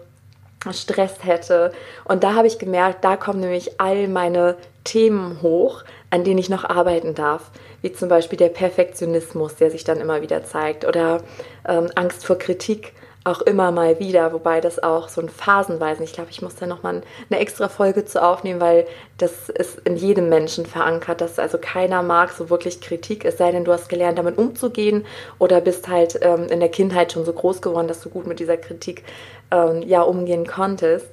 Stress 0.72 1.22
hätte. 1.22 1.72
Und 2.04 2.24
da 2.24 2.34
habe 2.34 2.46
ich 2.46 2.58
gemerkt, 2.58 3.04
da 3.04 3.16
kommen 3.16 3.40
nämlich 3.40 3.78
all 3.80 4.08
meine 4.08 4.56
Themen 4.84 5.42
hoch, 5.42 5.84
an 6.10 6.24
denen 6.24 6.38
ich 6.38 6.48
noch 6.48 6.64
arbeiten 6.64 7.14
darf. 7.14 7.50
Wie 7.84 7.92
zum 7.92 8.08
Beispiel 8.08 8.38
der 8.38 8.48
Perfektionismus, 8.48 9.56
der 9.56 9.70
sich 9.70 9.84
dann 9.84 10.00
immer 10.00 10.22
wieder 10.22 10.42
zeigt, 10.42 10.86
oder 10.86 11.22
ähm, 11.68 11.90
Angst 11.96 12.24
vor 12.24 12.38
Kritik 12.38 12.94
auch 13.24 13.42
immer 13.42 13.72
mal 13.72 13.98
wieder, 13.98 14.32
wobei 14.32 14.62
das 14.62 14.82
auch 14.82 15.10
so 15.10 15.20
ein 15.20 15.28
Phasenweise, 15.28 16.02
ich 16.02 16.14
glaube, 16.14 16.30
ich 16.30 16.40
muss 16.40 16.56
da 16.56 16.66
nochmal 16.66 17.02
eine 17.28 17.40
extra 17.40 17.68
Folge 17.68 18.06
zu 18.06 18.22
aufnehmen, 18.22 18.58
weil 18.58 18.86
das 19.18 19.50
ist 19.50 19.80
in 19.84 19.96
jedem 19.96 20.30
Menschen 20.30 20.64
verankert, 20.64 21.20
dass 21.20 21.38
also 21.38 21.58
keiner 21.58 22.02
mag 22.02 22.32
so 22.32 22.48
wirklich 22.48 22.80
Kritik, 22.80 23.26
es 23.26 23.36
sei 23.36 23.52
denn, 23.52 23.66
du 23.66 23.72
hast 23.72 23.90
gelernt, 23.90 24.16
damit 24.16 24.38
umzugehen 24.38 25.04
oder 25.38 25.60
bist 25.60 25.86
halt 25.86 26.18
ähm, 26.22 26.46
in 26.48 26.60
der 26.60 26.70
Kindheit 26.70 27.12
schon 27.12 27.26
so 27.26 27.34
groß 27.34 27.60
geworden, 27.60 27.88
dass 27.88 28.00
du 28.00 28.08
gut 28.08 28.26
mit 28.26 28.40
dieser 28.40 28.56
Kritik 28.56 29.04
ähm, 29.50 29.82
ja 29.82 30.00
umgehen 30.00 30.46
konntest. 30.46 31.08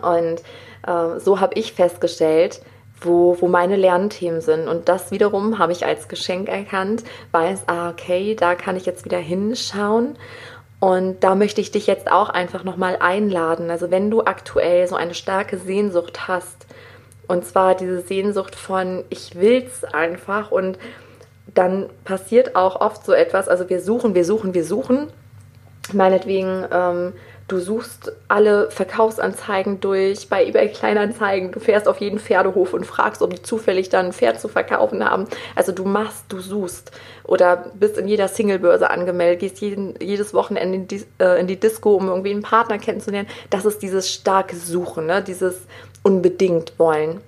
Und 0.00 0.42
äh, 0.86 1.18
so 1.18 1.40
habe 1.40 1.54
ich 1.54 1.72
festgestellt, 1.72 2.60
wo, 3.00 3.36
wo 3.40 3.48
meine 3.48 3.76
Lernthemen 3.76 4.40
sind. 4.40 4.68
Und 4.68 4.88
das 4.88 5.10
wiederum 5.10 5.58
habe 5.58 5.72
ich 5.72 5.84
als 5.84 6.08
Geschenk 6.08 6.48
erkannt, 6.48 7.04
weiß, 7.32 7.64
ah, 7.66 7.90
okay, 7.90 8.34
da 8.34 8.54
kann 8.54 8.76
ich 8.76 8.86
jetzt 8.86 9.04
wieder 9.04 9.18
hinschauen 9.18 10.16
und 10.78 11.24
da 11.24 11.34
möchte 11.34 11.60
ich 11.60 11.70
dich 11.70 11.86
jetzt 11.86 12.10
auch 12.10 12.28
einfach 12.28 12.62
nochmal 12.64 12.98
einladen. 13.00 13.70
Also 13.70 13.90
wenn 13.90 14.10
du 14.10 14.22
aktuell 14.22 14.86
so 14.86 14.94
eine 14.94 15.14
starke 15.14 15.58
Sehnsucht 15.58 16.28
hast, 16.28 16.66
und 17.26 17.44
zwar 17.44 17.74
diese 17.74 18.02
Sehnsucht 18.02 18.54
von, 18.54 19.04
ich 19.08 19.34
will's 19.34 19.84
einfach 19.84 20.50
und 20.52 20.78
dann 21.54 21.88
passiert 22.04 22.56
auch 22.56 22.80
oft 22.80 23.04
so 23.04 23.12
etwas, 23.12 23.48
also 23.48 23.68
wir 23.68 23.80
suchen, 23.80 24.14
wir 24.14 24.24
suchen, 24.24 24.52
wir 24.54 24.64
suchen. 24.64 25.08
Meinetwegen 25.92 26.66
ähm, 26.70 27.12
Du 27.48 27.60
suchst 27.60 28.10
alle 28.26 28.72
Verkaufsanzeigen 28.72 29.78
durch 29.78 30.28
bei 30.28 30.44
eBay 30.44 30.68
Kleinanzeigen. 30.68 31.52
Du 31.52 31.60
fährst 31.60 31.86
auf 31.86 32.00
jeden 32.00 32.18
Pferdehof 32.18 32.72
und 32.72 32.84
fragst, 32.84 33.22
ob 33.22 33.32
die 33.32 33.42
zufällig 33.42 33.88
dann 33.88 34.06
ein 34.06 34.12
Pferd 34.12 34.40
zu 34.40 34.48
verkaufen 34.48 35.04
haben. 35.04 35.26
Also 35.54 35.70
du 35.70 35.84
machst, 35.84 36.24
du 36.28 36.40
suchst. 36.40 36.90
Oder 37.22 37.70
bist 37.74 37.98
in 37.98 38.08
jeder 38.08 38.26
Singlebörse 38.26 38.90
angemeldet, 38.90 39.40
gehst 39.40 39.60
jeden, 39.60 39.94
jedes 40.00 40.34
Wochenende 40.34 40.74
in 40.74 40.88
die, 40.88 41.04
äh, 41.20 41.38
in 41.38 41.46
die 41.46 41.60
Disco, 41.60 41.94
um 41.94 42.08
irgendwie 42.08 42.32
einen 42.32 42.42
Partner 42.42 42.78
kennenzulernen. 42.78 43.28
Das 43.50 43.64
ist 43.64 43.80
dieses 43.80 44.10
starke 44.10 44.56
Suchen, 44.56 45.06
ne? 45.06 45.22
dieses 45.22 45.60
unbedingt 46.02 46.76
wollen. 46.80 47.20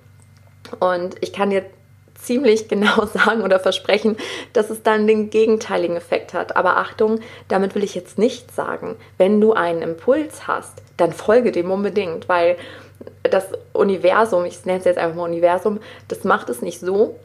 Und 0.81 1.15
ich 1.21 1.31
kann 1.31 1.49
dir 1.49 1.63
ziemlich 2.21 2.67
genau 2.67 3.05
sagen 3.13 3.41
oder 3.41 3.59
versprechen, 3.59 4.17
dass 4.53 4.69
es 4.69 4.83
dann 4.83 5.07
den 5.07 5.29
gegenteiligen 5.29 5.97
Effekt 5.97 6.33
hat. 6.33 6.55
Aber 6.55 6.77
Achtung, 6.77 7.19
damit 7.47 7.75
will 7.75 7.83
ich 7.83 7.95
jetzt 7.95 8.17
nicht 8.17 8.53
sagen, 8.53 8.95
wenn 9.17 9.41
du 9.41 9.53
einen 9.53 9.81
Impuls 9.81 10.47
hast, 10.47 10.81
dann 10.97 11.13
folge 11.13 11.51
dem 11.51 11.71
unbedingt, 11.71 12.29
weil 12.29 12.57
das 13.23 13.45
Universum, 13.73 14.45
ich 14.45 14.65
nenne 14.65 14.79
es 14.79 14.85
jetzt 14.85 14.97
einfach 14.97 15.15
mal 15.15 15.23
Universum, 15.23 15.79
das 16.07 16.23
macht 16.23 16.49
es 16.49 16.61
nicht 16.61 16.79
so, 16.79 17.15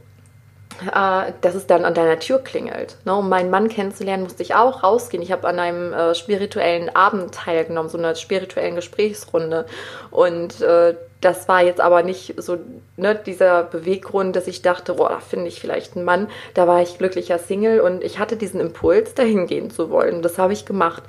äh, 0.92 1.32
dass 1.40 1.54
es 1.54 1.66
dann 1.66 1.84
an 1.84 1.94
deiner 1.94 2.18
Tür 2.18 2.38
klingelt. 2.40 2.96
Ne? 3.04 3.14
Um 3.14 3.28
meinen 3.28 3.50
Mann 3.50 3.68
kennenzulernen, 3.68 4.24
musste 4.24 4.42
ich 4.42 4.54
auch 4.54 4.82
rausgehen. 4.82 5.22
Ich 5.22 5.32
habe 5.32 5.46
an 5.46 5.58
einem 5.58 5.92
äh, 5.92 6.14
spirituellen 6.14 6.94
Abend 6.94 7.34
teilgenommen, 7.34 7.90
so 7.90 7.98
einer 7.98 8.14
spirituellen 8.14 8.74
Gesprächsrunde. 8.74 9.66
Und 10.10 10.60
äh, 10.60 10.94
das 11.24 11.48
war 11.48 11.62
jetzt 11.62 11.80
aber 11.80 12.02
nicht 12.02 12.34
so 12.36 12.58
ne, 12.96 13.14
dieser 13.14 13.62
Beweggrund, 13.62 14.36
dass 14.36 14.46
ich 14.46 14.60
dachte, 14.60 14.94
boah, 14.94 15.08
da 15.08 15.20
finde 15.20 15.48
ich 15.48 15.58
vielleicht 15.58 15.96
einen 15.96 16.04
Mann. 16.04 16.28
Da 16.52 16.68
war 16.68 16.82
ich 16.82 16.98
glücklicher 16.98 17.38
Single 17.38 17.80
und 17.80 18.04
ich 18.04 18.18
hatte 18.18 18.36
diesen 18.36 18.60
Impuls, 18.60 19.14
dahin 19.14 19.46
gehen 19.46 19.70
zu 19.70 19.88
wollen. 19.88 20.20
Das 20.20 20.38
habe 20.38 20.52
ich 20.52 20.66
gemacht. 20.66 21.02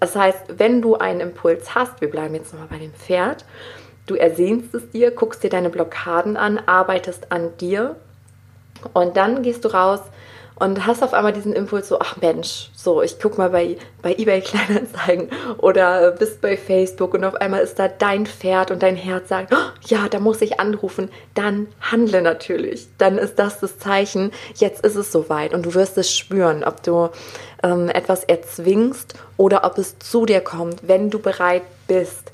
Das 0.00 0.16
heißt, 0.16 0.58
wenn 0.58 0.82
du 0.82 0.96
einen 0.96 1.20
Impuls 1.20 1.74
hast, 1.74 2.00
wir 2.02 2.10
bleiben 2.10 2.34
jetzt 2.34 2.52
nochmal 2.52 2.68
bei 2.70 2.78
dem 2.78 2.92
Pferd, 2.92 3.46
du 4.06 4.16
ersehnst 4.16 4.74
es 4.74 4.90
dir, 4.90 5.10
guckst 5.10 5.42
dir 5.42 5.50
deine 5.50 5.70
Blockaden 5.70 6.36
an, 6.36 6.58
arbeitest 6.66 7.32
an 7.32 7.56
dir 7.58 7.96
und 8.92 9.16
dann 9.16 9.42
gehst 9.42 9.64
du 9.64 9.68
raus 9.68 10.00
und 10.56 10.86
hast 10.86 11.02
auf 11.02 11.14
einmal 11.14 11.32
diesen 11.32 11.52
Impuls 11.52 11.88
so, 11.88 11.98
ach 11.98 12.16
Mensch, 12.18 12.70
so, 12.74 13.02
ich 13.02 13.18
guck 13.20 13.38
mal 13.38 13.50
bei, 13.50 13.76
bei 14.02 14.14
eBay 14.14 14.40
Kleinanzeigen 14.40 15.28
oder 15.58 16.12
bist 16.12 16.40
bei 16.40 16.56
Facebook 16.56 17.14
und 17.14 17.24
auf 17.24 17.34
einmal 17.34 17.60
ist 17.60 17.78
da 17.78 17.88
dein 17.88 18.26
Pferd 18.26 18.70
und 18.70 18.82
dein 18.82 18.96
Herz 18.96 19.28
sagt, 19.28 19.52
oh, 19.52 19.86
ja, 19.86 20.08
da 20.08 20.20
muss 20.20 20.40
ich 20.42 20.60
anrufen, 20.60 21.10
dann 21.34 21.66
handle 21.80 22.22
natürlich. 22.22 22.86
Dann 22.98 23.18
ist 23.18 23.38
das 23.38 23.58
das 23.58 23.78
Zeichen, 23.78 24.30
jetzt 24.54 24.84
ist 24.84 24.94
es 24.94 25.10
soweit 25.10 25.54
und 25.54 25.66
du 25.66 25.74
wirst 25.74 25.98
es 25.98 26.16
spüren, 26.16 26.62
ob 26.62 26.82
du 26.84 27.08
ähm, 27.64 27.88
etwas 27.88 28.22
erzwingst 28.22 29.14
oder 29.36 29.64
ob 29.64 29.78
es 29.78 29.98
zu 29.98 30.24
dir 30.24 30.40
kommt, 30.40 30.86
wenn 30.86 31.10
du 31.10 31.18
bereit 31.18 31.62
bist. 31.88 32.30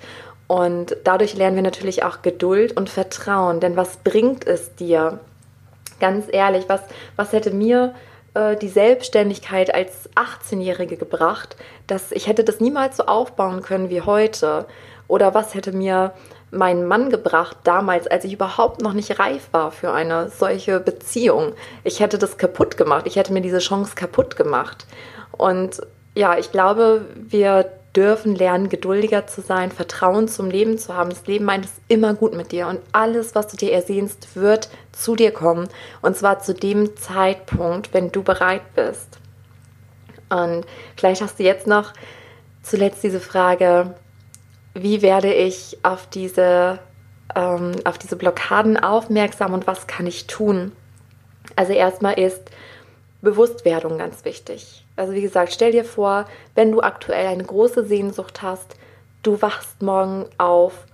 Und 0.46 0.96
dadurch 1.04 1.34
lernen 1.34 1.56
wir 1.56 1.62
natürlich 1.62 2.02
auch 2.02 2.22
Geduld 2.22 2.76
und 2.76 2.90
Vertrauen, 2.90 3.60
denn 3.60 3.76
was 3.76 3.98
bringt 3.98 4.46
es 4.46 4.74
dir? 4.74 5.20
Ganz 6.00 6.26
ehrlich, 6.30 6.64
was, 6.66 6.80
was 7.14 7.32
hätte 7.32 7.52
mir 7.52 7.94
äh, 8.34 8.56
die 8.56 8.68
Selbstständigkeit 8.68 9.74
als 9.74 10.08
18-Jährige 10.14 10.96
gebracht, 10.96 11.56
dass 11.86 12.12
ich 12.12 12.26
hätte 12.26 12.44
das 12.44 12.60
niemals 12.60 12.96
so 12.96 13.04
aufbauen 13.04 13.62
können 13.62 13.90
wie 13.90 14.02
heute. 14.02 14.66
Oder 15.08 15.34
was 15.34 15.54
hätte 15.54 15.72
mir 15.72 16.12
mein 16.52 16.86
Mann 16.86 17.10
gebracht 17.10 17.56
damals, 17.64 18.06
als 18.06 18.24
ich 18.24 18.32
überhaupt 18.32 18.80
noch 18.80 18.92
nicht 18.92 19.18
reif 19.18 19.48
war 19.52 19.70
für 19.72 19.92
eine 19.92 20.30
solche 20.30 20.80
Beziehung. 20.80 21.54
Ich 21.84 22.00
hätte 22.00 22.18
das 22.18 22.38
kaputt 22.38 22.76
gemacht. 22.76 23.06
Ich 23.06 23.16
hätte 23.16 23.32
mir 23.32 23.40
diese 23.40 23.58
Chance 23.58 23.94
kaputt 23.94 24.36
gemacht. 24.36 24.86
Und 25.32 25.80
ja, 26.14 26.38
ich 26.38 26.50
glaube, 26.52 27.06
wir 27.14 27.70
dürfen 27.96 28.36
lernen, 28.36 28.68
geduldiger 28.68 29.26
zu 29.26 29.40
sein, 29.40 29.72
Vertrauen 29.72 30.28
zum 30.28 30.50
Leben 30.50 30.78
zu 30.78 30.94
haben. 30.94 31.10
Das 31.10 31.26
Leben 31.26 31.44
meint 31.44 31.64
es 31.64 31.72
immer 31.88 32.14
gut 32.14 32.34
mit 32.34 32.52
dir 32.52 32.68
und 32.68 32.80
alles, 32.92 33.34
was 33.34 33.48
du 33.48 33.56
dir 33.56 33.72
ersehnst, 33.72 34.36
wird 34.36 34.68
zu 34.92 35.16
dir 35.16 35.32
kommen. 35.32 35.68
Und 36.00 36.16
zwar 36.16 36.40
zu 36.40 36.54
dem 36.54 36.96
Zeitpunkt, 36.96 37.92
wenn 37.92 38.12
du 38.12 38.22
bereit 38.22 38.62
bist. 38.74 39.18
Und 40.28 40.64
vielleicht 40.96 41.22
hast 41.22 41.40
du 41.40 41.42
jetzt 41.42 41.66
noch 41.66 41.92
zuletzt 42.62 43.02
diese 43.02 43.20
Frage, 43.20 43.94
wie 44.74 45.02
werde 45.02 45.32
ich 45.34 45.78
auf 45.82 46.06
diese, 46.06 46.78
ähm, 47.34 47.72
auf 47.84 47.98
diese 47.98 48.14
Blockaden 48.14 48.76
aufmerksam 48.76 49.52
und 49.52 49.66
was 49.66 49.88
kann 49.88 50.06
ich 50.06 50.28
tun? 50.28 50.70
Also 51.56 51.72
erstmal 51.72 52.18
ist 52.18 52.50
Bewusstwerdung 53.22 53.98
ganz 53.98 54.24
wichtig. 54.24 54.84
Also 55.00 55.14
wie 55.14 55.22
gesagt, 55.22 55.50
stell 55.54 55.72
dir 55.72 55.86
vor, 55.86 56.26
wenn 56.54 56.70
du 56.70 56.82
aktuell 56.82 57.26
eine 57.26 57.42
große 57.42 57.86
Sehnsucht 57.86 58.42
hast, 58.42 58.76
du 59.22 59.40
wachst 59.40 59.80
morgen 59.80 60.26
auf 60.36 60.84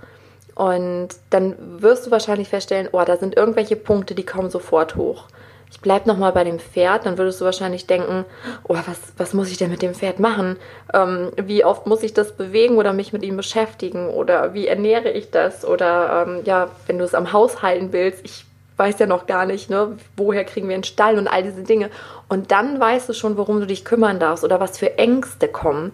und 0.54 1.08
dann 1.30 1.56
wirst 1.82 2.06
du 2.06 2.12
wahrscheinlich 2.12 2.48
feststellen, 2.48 2.88
oh, 2.92 3.02
da 3.04 3.16
sind 3.16 3.36
irgendwelche 3.36 3.74
Punkte, 3.74 4.14
die 4.14 4.24
kommen 4.24 4.48
sofort 4.48 4.94
hoch. 4.94 5.24
Ich 5.72 5.80
bleibe 5.80 6.06
nochmal 6.06 6.30
bei 6.30 6.44
dem 6.44 6.60
Pferd, 6.60 7.04
dann 7.04 7.18
würdest 7.18 7.40
du 7.40 7.44
wahrscheinlich 7.44 7.88
denken, 7.88 8.24
oh, 8.62 8.76
was, 8.76 9.00
was 9.16 9.34
muss 9.34 9.50
ich 9.50 9.58
denn 9.58 9.70
mit 9.70 9.82
dem 9.82 9.92
Pferd 9.92 10.20
machen? 10.20 10.56
Ähm, 10.94 11.32
wie 11.42 11.64
oft 11.64 11.88
muss 11.88 12.04
ich 12.04 12.14
das 12.14 12.36
bewegen 12.36 12.76
oder 12.76 12.92
mich 12.92 13.12
mit 13.12 13.24
ihm 13.24 13.36
beschäftigen? 13.36 14.10
Oder 14.10 14.54
wie 14.54 14.68
ernähre 14.68 15.10
ich 15.10 15.32
das? 15.32 15.64
Oder 15.64 16.24
ähm, 16.28 16.42
ja, 16.44 16.70
wenn 16.86 16.98
du 16.98 17.04
es 17.04 17.16
am 17.16 17.32
Haus 17.32 17.60
halten 17.60 17.92
willst, 17.92 18.24
ich 18.24 18.44
weiß 18.76 18.98
ja 18.98 19.06
noch 19.06 19.26
gar 19.26 19.46
nicht, 19.46 19.70
ne, 19.70 19.96
woher 20.16 20.44
kriegen 20.44 20.68
wir 20.68 20.74
einen 20.74 20.84
Stall 20.84 21.18
und 21.18 21.28
all 21.28 21.42
diese 21.42 21.62
Dinge. 21.62 21.90
Und 22.28 22.50
dann 22.50 22.78
weißt 22.78 23.08
du 23.08 23.12
schon, 23.12 23.36
worum 23.36 23.60
du 23.60 23.66
dich 23.66 23.84
kümmern 23.84 24.20
darfst 24.20 24.44
oder 24.44 24.60
was 24.60 24.78
für 24.78 24.98
Ängste 24.98 25.48
kommen. 25.48 25.92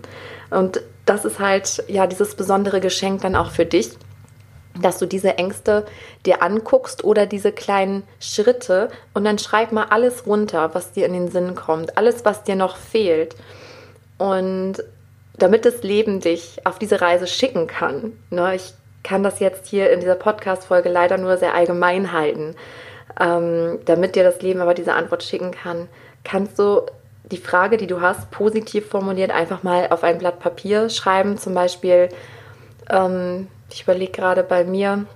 Und 0.50 0.82
das 1.06 1.24
ist 1.24 1.38
halt 1.38 1.84
ja 1.88 2.06
dieses 2.06 2.34
besondere 2.34 2.80
Geschenk 2.80 3.22
dann 3.22 3.36
auch 3.36 3.50
für 3.50 3.66
dich, 3.66 3.90
dass 4.80 4.98
du 4.98 5.06
diese 5.06 5.36
Ängste 5.38 5.84
dir 6.24 6.42
anguckst 6.42 7.04
oder 7.04 7.26
diese 7.26 7.52
kleinen 7.52 8.04
Schritte 8.20 8.88
und 9.12 9.24
dann 9.24 9.38
schreib 9.38 9.72
mal 9.72 9.86
alles 9.90 10.26
runter, 10.26 10.74
was 10.74 10.92
dir 10.92 11.06
in 11.06 11.12
den 11.12 11.30
Sinn 11.30 11.54
kommt, 11.54 11.98
alles, 11.98 12.24
was 12.24 12.42
dir 12.42 12.56
noch 12.56 12.76
fehlt. 12.76 13.36
Und 14.18 14.82
damit 15.38 15.64
das 15.64 15.82
Leben 15.82 16.20
dich 16.20 16.64
auf 16.64 16.78
diese 16.78 17.00
Reise 17.00 17.26
schicken 17.26 17.66
kann. 17.66 18.12
Ne, 18.30 18.54
ich 18.54 18.74
kann 19.02 19.22
das 19.22 19.40
jetzt 19.40 19.66
hier 19.66 19.90
in 19.90 20.00
dieser 20.00 20.14
Podcast-Folge 20.14 20.88
leider 20.88 21.18
nur 21.18 21.36
sehr 21.36 21.54
allgemein 21.54 22.12
halten. 22.12 22.54
Ähm, 23.20 23.80
damit 23.84 24.16
dir 24.16 24.24
das 24.24 24.40
Leben 24.42 24.60
aber 24.60 24.74
diese 24.74 24.94
Antwort 24.94 25.22
schicken 25.22 25.50
kann, 25.50 25.88
kannst 26.24 26.58
du 26.58 26.82
die 27.24 27.36
Frage, 27.36 27.76
die 27.76 27.86
du 27.86 28.00
hast, 28.00 28.30
positiv 28.30 28.88
formuliert, 28.88 29.30
einfach 29.30 29.62
mal 29.62 29.88
auf 29.90 30.04
ein 30.04 30.18
Blatt 30.18 30.38
Papier 30.38 30.88
schreiben. 30.88 31.38
Zum 31.38 31.54
Beispiel, 31.54 32.08
ähm, 32.90 33.48
ich 33.70 33.82
überlege 33.82 34.12
gerade 34.12 34.42
bei 34.42 34.64
mir, 34.64 35.06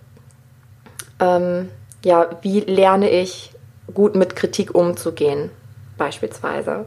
ähm, 1.20 1.70
ja, 2.04 2.28
wie 2.42 2.60
lerne 2.60 3.10
ich 3.10 3.52
gut 3.92 4.14
mit 4.14 4.36
Kritik 4.36 4.74
umzugehen, 4.74 5.50
beispielsweise. 5.96 6.86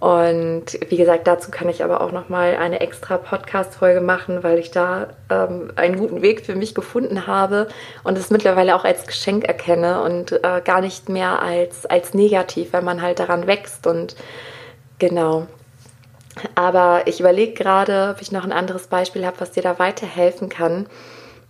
Und 0.00 0.78
wie 0.88 0.96
gesagt, 0.98 1.26
dazu 1.26 1.50
kann 1.50 1.70
ich 1.70 1.82
aber 1.82 2.02
auch 2.02 2.12
noch 2.12 2.28
mal 2.28 2.56
eine 2.56 2.80
extra 2.80 3.16
Podcast-Folge 3.16 4.02
machen, 4.02 4.42
weil 4.42 4.58
ich 4.58 4.70
da 4.70 5.08
ähm, 5.30 5.72
einen 5.76 5.96
guten 5.96 6.20
Weg 6.20 6.44
für 6.44 6.54
mich 6.54 6.74
gefunden 6.74 7.26
habe 7.26 7.68
und 8.04 8.18
es 8.18 8.30
mittlerweile 8.30 8.76
auch 8.76 8.84
als 8.84 9.06
Geschenk 9.06 9.44
erkenne 9.44 10.02
und 10.02 10.32
äh, 10.32 10.60
gar 10.62 10.82
nicht 10.82 11.08
mehr 11.08 11.40
als, 11.40 11.86
als 11.86 12.12
negativ, 12.12 12.74
wenn 12.74 12.84
man 12.84 13.00
halt 13.00 13.20
daran 13.20 13.46
wächst. 13.46 13.86
Und 13.86 14.16
genau. 14.98 15.46
Aber 16.54 17.02
ich 17.06 17.20
überlege 17.20 17.54
gerade, 17.54 18.10
ob 18.14 18.20
ich 18.20 18.32
noch 18.32 18.44
ein 18.44 18.52
anderes 18.52 18.88
Beispiel 18.88 19.24
habe, 19.24 19.40
was 19.40 19.52
dir 19.52 19.62
da 19.62 19.78
weiterhelfen 19.78 20.50
kann. 20.50 20.86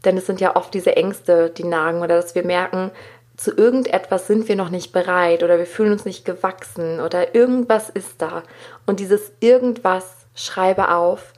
Denn 0.05 0.17
es 0.17 0.27
sind 0.27 0.41
ja 0.41 0.55
oft 0.55 0.73
diese 0.73 0.95
Ängste, 0.95 1.51
die 1.51 1.65
nagen 1.65 1.99
oder 2.03 2.15
dass 2.15 2.37
wir 2.37 2.45
merken, 2.45 2.93
zu 3.37 3.55
irgendetwas 3.55 4.27
sind 4.27 4.49
wir 4.49 4.57
noch 4.57 4.71
nicht 4.71 4.93
bereit 4.93 5.43
oder 5.43 5.59
wir 5.59 5.67
fühlen 5.67 5.93
uns 5.93 6.05
nicht 6.05 6.25
gewachsen 6.25 7.01
oder 7.01 7.35
irgendwas 7.35 7.91
ist 7.91 8.23
da. 8.23 8.43
Und 8.87 9.01
dieses 9.01 9.33
irgendwas 9.41 10.05
schreibe 10.35 10.91
auf 10.95 11.33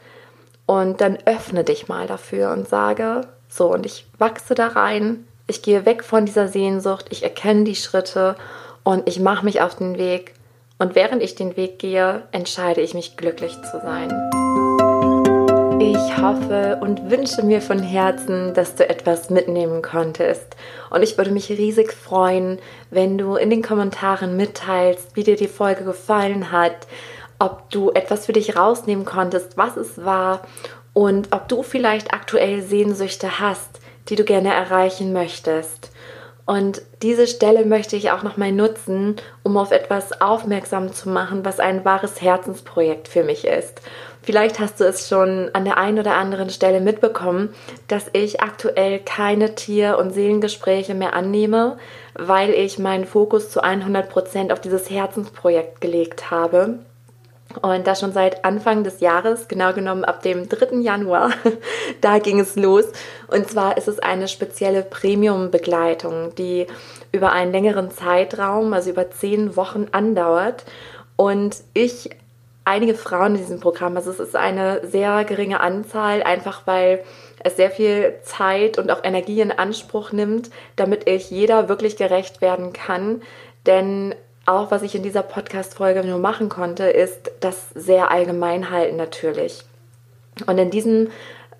und 0.66 1.00
dann 1.00 1.18
öffne 1.24 1.64
dich 1.64 1.88
mal 1.88 2.06
dafür 2.06 2.52
und 2.52 2.68
sage, 2.68 3.22
so, 3.48 3.72
und 3.72 3.86
ich 3.86 4.06
wachse 4.18 4.54
da 4.54 4.68
rein, 4.68 5.26
ich 5.46 5.62
gehe 5.62 5.86
weg 5.86 6.04
von 6.04 6.26
dieser 6.26 6.48
Sehnsucht, 6.48 7.06
ich 7.10 7.22
erkenne 7.22 7.64
die 7.64 7.74
Schritte 7.74 8.36
und 8.84 9.08
ich 9.08 9.18
mache 9.18 9.44
mich 9.44 9.60
auf 9.60 9.76
den 9.76 9.98
Weg. 9.98 10.34
Und 10.78 10.94
während 10.94 11.22
ich 11.22 11.34
den 11.34 11.56
Weg 11.56 11.78
gehe, 11.78 12.22
entscheide 12.30 12.80
ich 12.80 12.94
mich 12.94 13.16
glücklich 13.16 13.56
zu 13.62 13.80
sein. 13.80 14.12
Ich 15.80 16.18
hoffe 16.18 16.78
und 16.80 17.08
wünsche 17.08 17.44
mir 17.44 17.62
von 17.62 17.78
Herzen, 17.78 18.52
dass 18.52 18.74
du 18.74 18.88
etwas 18.88 19.30
mitnehmen 19.30 19.80
konntest. 19.80 20.56
Und 20.90 21.02
ich 21.04 21.16
würde 21.16 21.30
mich 21.30 21.50
riesig 21.50 21.92
freuen, 21.92 22.58
wenn 22.90 23.16
du 23.16 23.36
in 23.36 23.48
den 23.48 23.62
Kommentaren 23.62 24.36
mitteilst, 24.36 25.14
wie 25.14 25.22
dir 25.22 25.36
die 25.36 25.46
Folge 25.46 25.84
gefallen 25.84 26.50
hat, 26.50 26.88
ob 27.38 27.70
du 27.70 27.92
etwas 27.92 28.26
für 28.26 28.32
dich 28.32 28.56
rausnehmen 28.56 29.04
konntest, 29.04 29.56
was 29.56 29.76
es 29.76 30.04
war 30.04 30.42
und 30.94 31.32
ob 31.32 31.46
du 31.46 31.62
vielleicht 31.62 32.12
aktuell 32.12 32.60
Sehnsüchte 32.62 33.38
hast, 33.38 33.78
die 34.08 34.16
du 34.16 34.24
gerne 34.24 34.52
erreichen 34.52 35.12
möchtest. 35.12 35.92
Und 36.48 36.80
diese 37.02 37.26
Stelle 37.26 37.66
möchte 37.66 37.94
ich 37.94 38.10
auch 38.10 38.22
nochmal 38.22 38.52
nutzen, 38.52 39.16
um 39.42 39.58
auf 39.58 39.70
etwas 39.70 40.22
aufmerksam 40.22 40.94
zu 40.94 41.10
machen, 41.10 41.44
was 41.44 41.60
ein 41.60 41.84
wahres 41.84 42.22
Herzensprojekt 42.22 43.06
für 43.06 43.22
mich 43.22 43.44
ist. 43.46 43.82
Vielleicht 44.28 44.60
hast 44.60 44.78
du 44.78 44.84
es 44.84 45.08
schon 45.08 45.48
an 45.54 45.64
der 45.64 45.78
einen 45.78 45.98
oder 45.98 46.16
anderen 46.16 46.50
Stelle 46.50 46.82
mitbekommen, 46.82 47.48
dass 47.86 48.10
ich 48.12 48.42
aktuell 48.42 48.98
keine 48.98 49.54
Tier- 49.54 49.96
und 49.96 50.12
Seelengespräche 50.12 50.94
mehr 50.94 51.14
annehme, 51.14 51.78
weil 52.12 52.50
ich 52.50 52.78
meinen 52.78 53.06
Fokus 53.06 53.48
zu 53.48 53.62
100 53.62 54.10
Prozent 54.10 54.52
auf 54.52 54.60
dieses 54.60 54.90
Herzensprojekt 54.90 55.80
gelegt 55.80 56.30
habe. 56.30 56.80
Und 57.62 57.86
das 57.86 58.00
schon 58.00 58.12
seit 58.12 58.44
Anfang 58.44 58.84
des 58.84 59.00
Jahres, 59.00 59.48
genau 59.48 59.72
genommen 59.72 60.04
ab 60.04 60.20
dem 60.20 60.46
3. 60.46 60.76
Januar, 60.80 61.30
da 62.02 62.18
ging 62.18 62.38
es 62.38 62.54
los. 62.54 62.84
Und 63.28 63.48
zwar 63.48 63.78
ist 63.78 63.88
es 63.88 63.98
eine 63.98 64.28
spezielle 64.28 64.82
Premium-Begleitung, 64.82 66.34
die 66.34 66.66
über 67.12 67.32
einen 67.32 67.52
längeren 67.52 67.90
Zeitraum, 67.90 68.74
also 68.74 68.90
über 68.90 69.10
zehn 69.10 69.56
Wochen 69.56 69.86
andauert. 69.92 70.66
Und 71.16 71.56
ich 71.72 72.10
einige 72.68 72.94
Frauen 72.94 73.34
in 73.34 73.40
diesem 73.40 73.60
Programm. 73.60 73.96
Also 73.96 74.10
es 74.10 74.20
ist 74.20 74.36
eine 74.36 74.86
sehr 74.86 75.24
geringe 75.24 75.60
Anzahl, 75.60 76.22
einfach 76.22 76.66
weil 76.66 77.02
es 77.42 77.56
sehr 77.56 77.70
viel 77.70 78.14
Zeit 78.22 78.78
und 78.78 78.90
auch 78.90 79.02
Energie 79.02 79.40
in 79.40 79.52
Anspruch 79.52 80.12
nimmt, 80.12 80.50
damit 80.76 81.08
ich 81.08 81.30
jeder 81.30 81.68
wirklich 81.68 81.96
gerecht 81.96 82.40
werden 82.40 82.72
kann. 82.72 83.22
Denn 83.66 84.14
auch 84.44 84.70
was 84.70 84.82
ich 84.82 84.94
in 84.94 85.02
dieser 85.02 85.22
Podcast-Folge 85.22 86.04
nur 86.04 86.18
machen 86.18 86.48
konnte, 86.48 86.84
ist 86.84 87.30
das 87.40 87.68
sehr 87.74 88.10
allgemein 88.10 88.70
halten 88.70 88.96
natürlich. 88.96 89.64
Und 90.46 90.58
in 90.58 90.70
diesem 90.70 91.08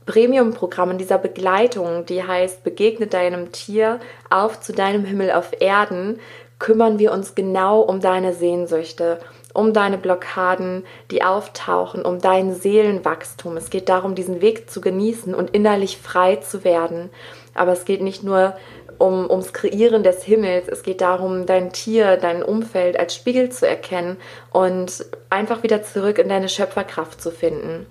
Premium-Programm, 0.07 0.92
in 0.92 0.99
dieser 0.99 1.18
Begleitung, 1.18 2.07
die 2.07 2.23
heißt 2.23 2.64
Begegne 2.64 3.07
deinem 3.07 3.53
Tier 3.53 4.01
auf 4.31 4.61
zu 4.61 4.73
deinem 4.73 5.05
Himmel 5.05 5.33
auf 5.33 5.53
Erden, 5.61 6.18
kümmern 6.59 6.99
wir 6.99 7.12
uns 7.12 7.35
genau 7.35 7.81
um 7.81 8.01
deine 8.01 8.33
Sehnsüchte 8.33 9.21
um 9.59 9.73
deine 9.73 9.99
Blockaden, 9.99 10.85
die 11.11 11.25
auftauchen, 11.25 12.03
um 12.03 12.21
dein 12.21 12.55
Seelenwachstum. 12.55 13.57
Es 13.57 13.71
geht 13.71 13.88
darum, 13.88 14.14
diesen 14.14 14.40
Weg 14.40 14.71
zu 14.71 14.81
genießen 14.81 15.35
und 15.35 15.51
innerlich 15.51 15.99
frei 15.99 16.37
zu 16.37 16.62
werden. 16.62 17.11
Aber 17.55 17.73
es 17.73 17.85
geht 17.85 18.01
nicht 18.01 18.23
nur 18.23 18.55
um, 18.99 19.29
ums 19.29 19.53
Kreieren 19.53 20.05
des 20.05 20.23
Himmels. 20.23 20.68
Es 20.68 20.85
geht 20.85 21.01
darum, 21.01 21.44
dein 21.44 21.73
Tier, 21.73 22.16
dein 22.18 22.44
Umfeld 22.44 23.01
als 23.01 23.16
Spiegel 23.16 23.51
zu 23.51 23.66
erkennen 23.66 24.16
und 24.53 25.05
einfach 25.29 25.64
wieder 25.64 25.83
zurück 25.83 26.18
in 26.18 26.29
deine 26.29 26.49
Schöpferkraft 26.49 27.21
zu 27.21 27.33
finden. 27.33 27.87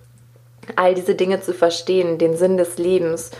All 0.78 0.96
diese 0.96 1.16
Dinge 1.16 1.42
zu 1.42 1.54
verstehen, 1.54 2.18
den 2.18 2.38
Sinn 2.38 2.56
des 2.56 2.78
Lebens 2.78 3.32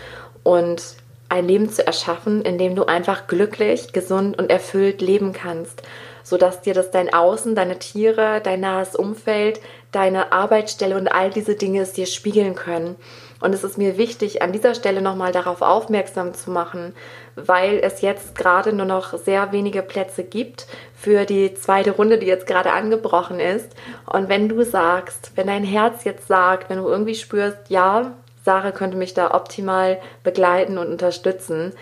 und 0.42 0.82
ein 1.30 1.48
Leben 1.48 1.70
zu 1.70 1.86
erschaffen, 1.86 2.42
in 2.42 2.58
dem 2.58 2.74
du 2.74 2.84
einfach 2.84 3.26
glücklich, 3.26 3.94
gesund 3.94 4.38
und 4.38 4.50
erfüllt 4.50 5.00
leben 5.00 5.32
kannst, 5.32 5.82
sodass 6.28 6.60
dir 6.60 6.74
das 6.74 6.90
dein 6.90 7.12
Außen, 7.12 7.54
deine 7.54 7.78
Tiere, 7.78 8.40
dein 8.42 8.60
nahes 8.60 8.94
Umfeld, 8.94 9.60
deine 9.92 10.32
Arbeitsstelle 10.32 10.96
und 10.96 11.08
all 11.08 11.30
diese 11.30 11.54
Dinge 11.54 11.80
es 11.80 11.92
dir 11.92 12.06
spiegeln 12.06 12.54
können. 12.54 12.96
Und 13.40 13.54
es 13.54 13.64
ist 13.64 13.78
mir 13.78 13.96
wichtig, 13.96 14.42
an 14.42 14.52
dieser 14.52 14.74
Stelle 14.74 15.00
nochmal 15.00 15.32
darauf 15.32 15.62
aufmerksam 15.62 16.34
zu 16.34 16.50
machen, 16.50 16.92
weil 17.36 17.78
es 17.82 18.00
jetzt 18.00 18.34
gerade 18.34 18.72
nur 18.72 18.84
noch 18.84 19.16
sehr 19.16 19.52
wenige 19.52 19.82
Plätze 19.82 20.24
gibt 20.24 20.66
für 20.94 21.24
die 21.24 21.54
zweite 21.54 21.92
Runde, 21.92 22.18
die 22.18 22.26
jetzt 22.26 22.46
gerade 22.46 22.72
angebrochen 22.72 23.38
ist. 23.38 23.70
Und 24.06 24.28
wenn 24.28 24.48
du 24.48 24.64
sagst, 24.64 25.32
wenn 25.36 25.46
dein 25.46 25.64
Herz 25.64 26.04
jetzt 26.04 26.26
sagt, 26.26 26.68
wenn 26.68 26.78
du 26.78 26.88
irgendwie 26.88 27.14
spürst, 27.14 27.58
ja, 27.68 28.12
Sarah 28.44 28.72
könnte 28.72 28.96
mich 28.96 29.14
da 29.14 29.34
optimal 29.34 29.98
begleiten 30.24 30.78
und 30.78 30.88
unterstützen, 30.88 31.72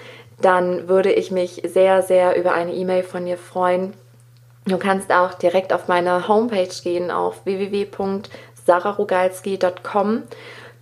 dann 0.41 0.89
würde 0.89 1.13
ich 1.13 1.31
mich 1.31 1.63
sehr, 1.65 2.03
sehr 2.03 2.37
über 2.37 2.53
eine 2.53 2.75
E-Mail 2.75 3.03
von 3.03 3.25
dir 3.25 3.39
freuen. 3.39 3.95
Du 4.67 4.79
kannst 4.79 5.13
auch 5.13 5.35
direkt 5.35 5.73
auf 5.73 5.87
meine 5.87 6.27
Homepage 6.27 6.75
gehen 6.83 7.13
auf 7.13 7.45
www.sararogalski.com 7.45 10.25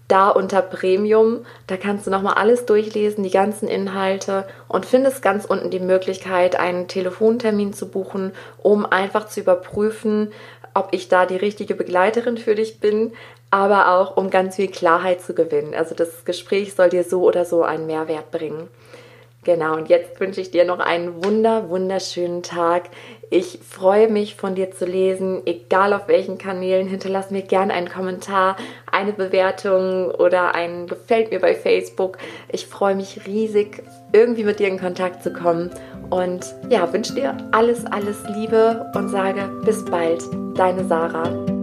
da 0.08 0.30
unter 0.30 0.62
Premium. 0.62 1.44
Da 1.66 1.76
kannst 1.76 2.06
du 2.06 2.10
nochmal 2.10 2.34
alles 2.34 2.66
durchlesen, 2.66 3.24
die 3.24 3.30
ganzen 3.30 3.66
Inhalte 3.68 4.46
und 4.68 4.86
findest 4.86 5.22
ganz 5.22 5.44
unten 5.44 5.70
die 5.70 5.80
Möglichkeit, 5.80 6.58
einen 6.58 6.88
Telefontermin 6.88 7.74
zu 7.74 7.88
buchen, 7.88 8.32
um 8.62 8.86
einfach 8.86 9.28
zu 9.28 9.40
überprüfen, 9.40 10.32
ob 10.72 10.88
ich 10.92 11.08
da 11.08 11.26
die 11.26 11.36
richtige 11.36 11.74
Begleiterin 11.74 12.38
für 12.38 12.54
dich 12.54 12.80
bin, 12.80 13.12
aber 13.50 13.88
auch 13.88 14.16
um 14.16 14.30
ganz 14.30 14.56
viel 14.56 14.68
Klarheit 14.68 15.20
zu 15.20 15.34
gewinnen. 15.34 15.74
Also 15.74 15.94
das 15.94 16.24
Gespräch 16.24 16.74
soll 16.74 16.88
dir 16.88 17.04
so 17.04 17.22
oder 17.22 17.44
so 17.44 17.62
einen 17.62 17.86
Mehrwert 17.86 18.30
bringen. 18.30 18.68
Genau, 19.44 19.76
und 19.76 19.90
jetzt 19.90 20.18
wünsche 20.20 20.40
ich 20.40 20.50
dir 20.50 20.64
noch 20.64 20.78
einen 20.78 21.22
wunder, 21.22 21.68
wunderschönen 21.68 22.42
Tag. 22.42 22.84
Ich 23.30 23.58
freue 23.68 24.08
mich, 24.08 24.34
von 24.37 24.54
dir 24.54 24.70
zu 24.70 24.84
lesen, 24.84 25.42
egal 25.46 25.92
auf 25.92 26.08
welchen 26.08 26.38
Kanälen. 26.38 26.87
Hinterlass 26.87 27.30
mir 27.30 27.42
gerne 27.42 27.72
einen 27.72 27.88
Kommentar, 27.88 28.56
eine 28.90 29.12
Bewertung 29.12 30.10
oder 30.10 30.54
ein 30.54 30.87
Gefällt 30.87 31.30
mir 31.30 31.40
bei 31.40 31.54
Facebook. 31.54 32.18
Ich 32.52 32.66
freue 32.66 32.94
mich 32.94 33.26
riesig, 33.26 33.82
irgendwie 34.12 34.44
mit 34.44 34.60
dir 34.60 34.68
in 34.68 34.78
Kontakt 34.78 35.22
zu 35.22 35.32
kommen. 35.32 35.70
Und 36.10 36.54
ja, 36.68 36.92
wünsche 36.92 37.14
dir 37.14 37.37
alles, 37.52 37.84
alles 37.87 38.22
Liebe 38.34 38.90
und 38.94 39.08
sage 39.08 39.50
bis 39.64 39.84
bald, 39.84 40.22
deine 40.54 40.84
Sarah. 40.84 41.53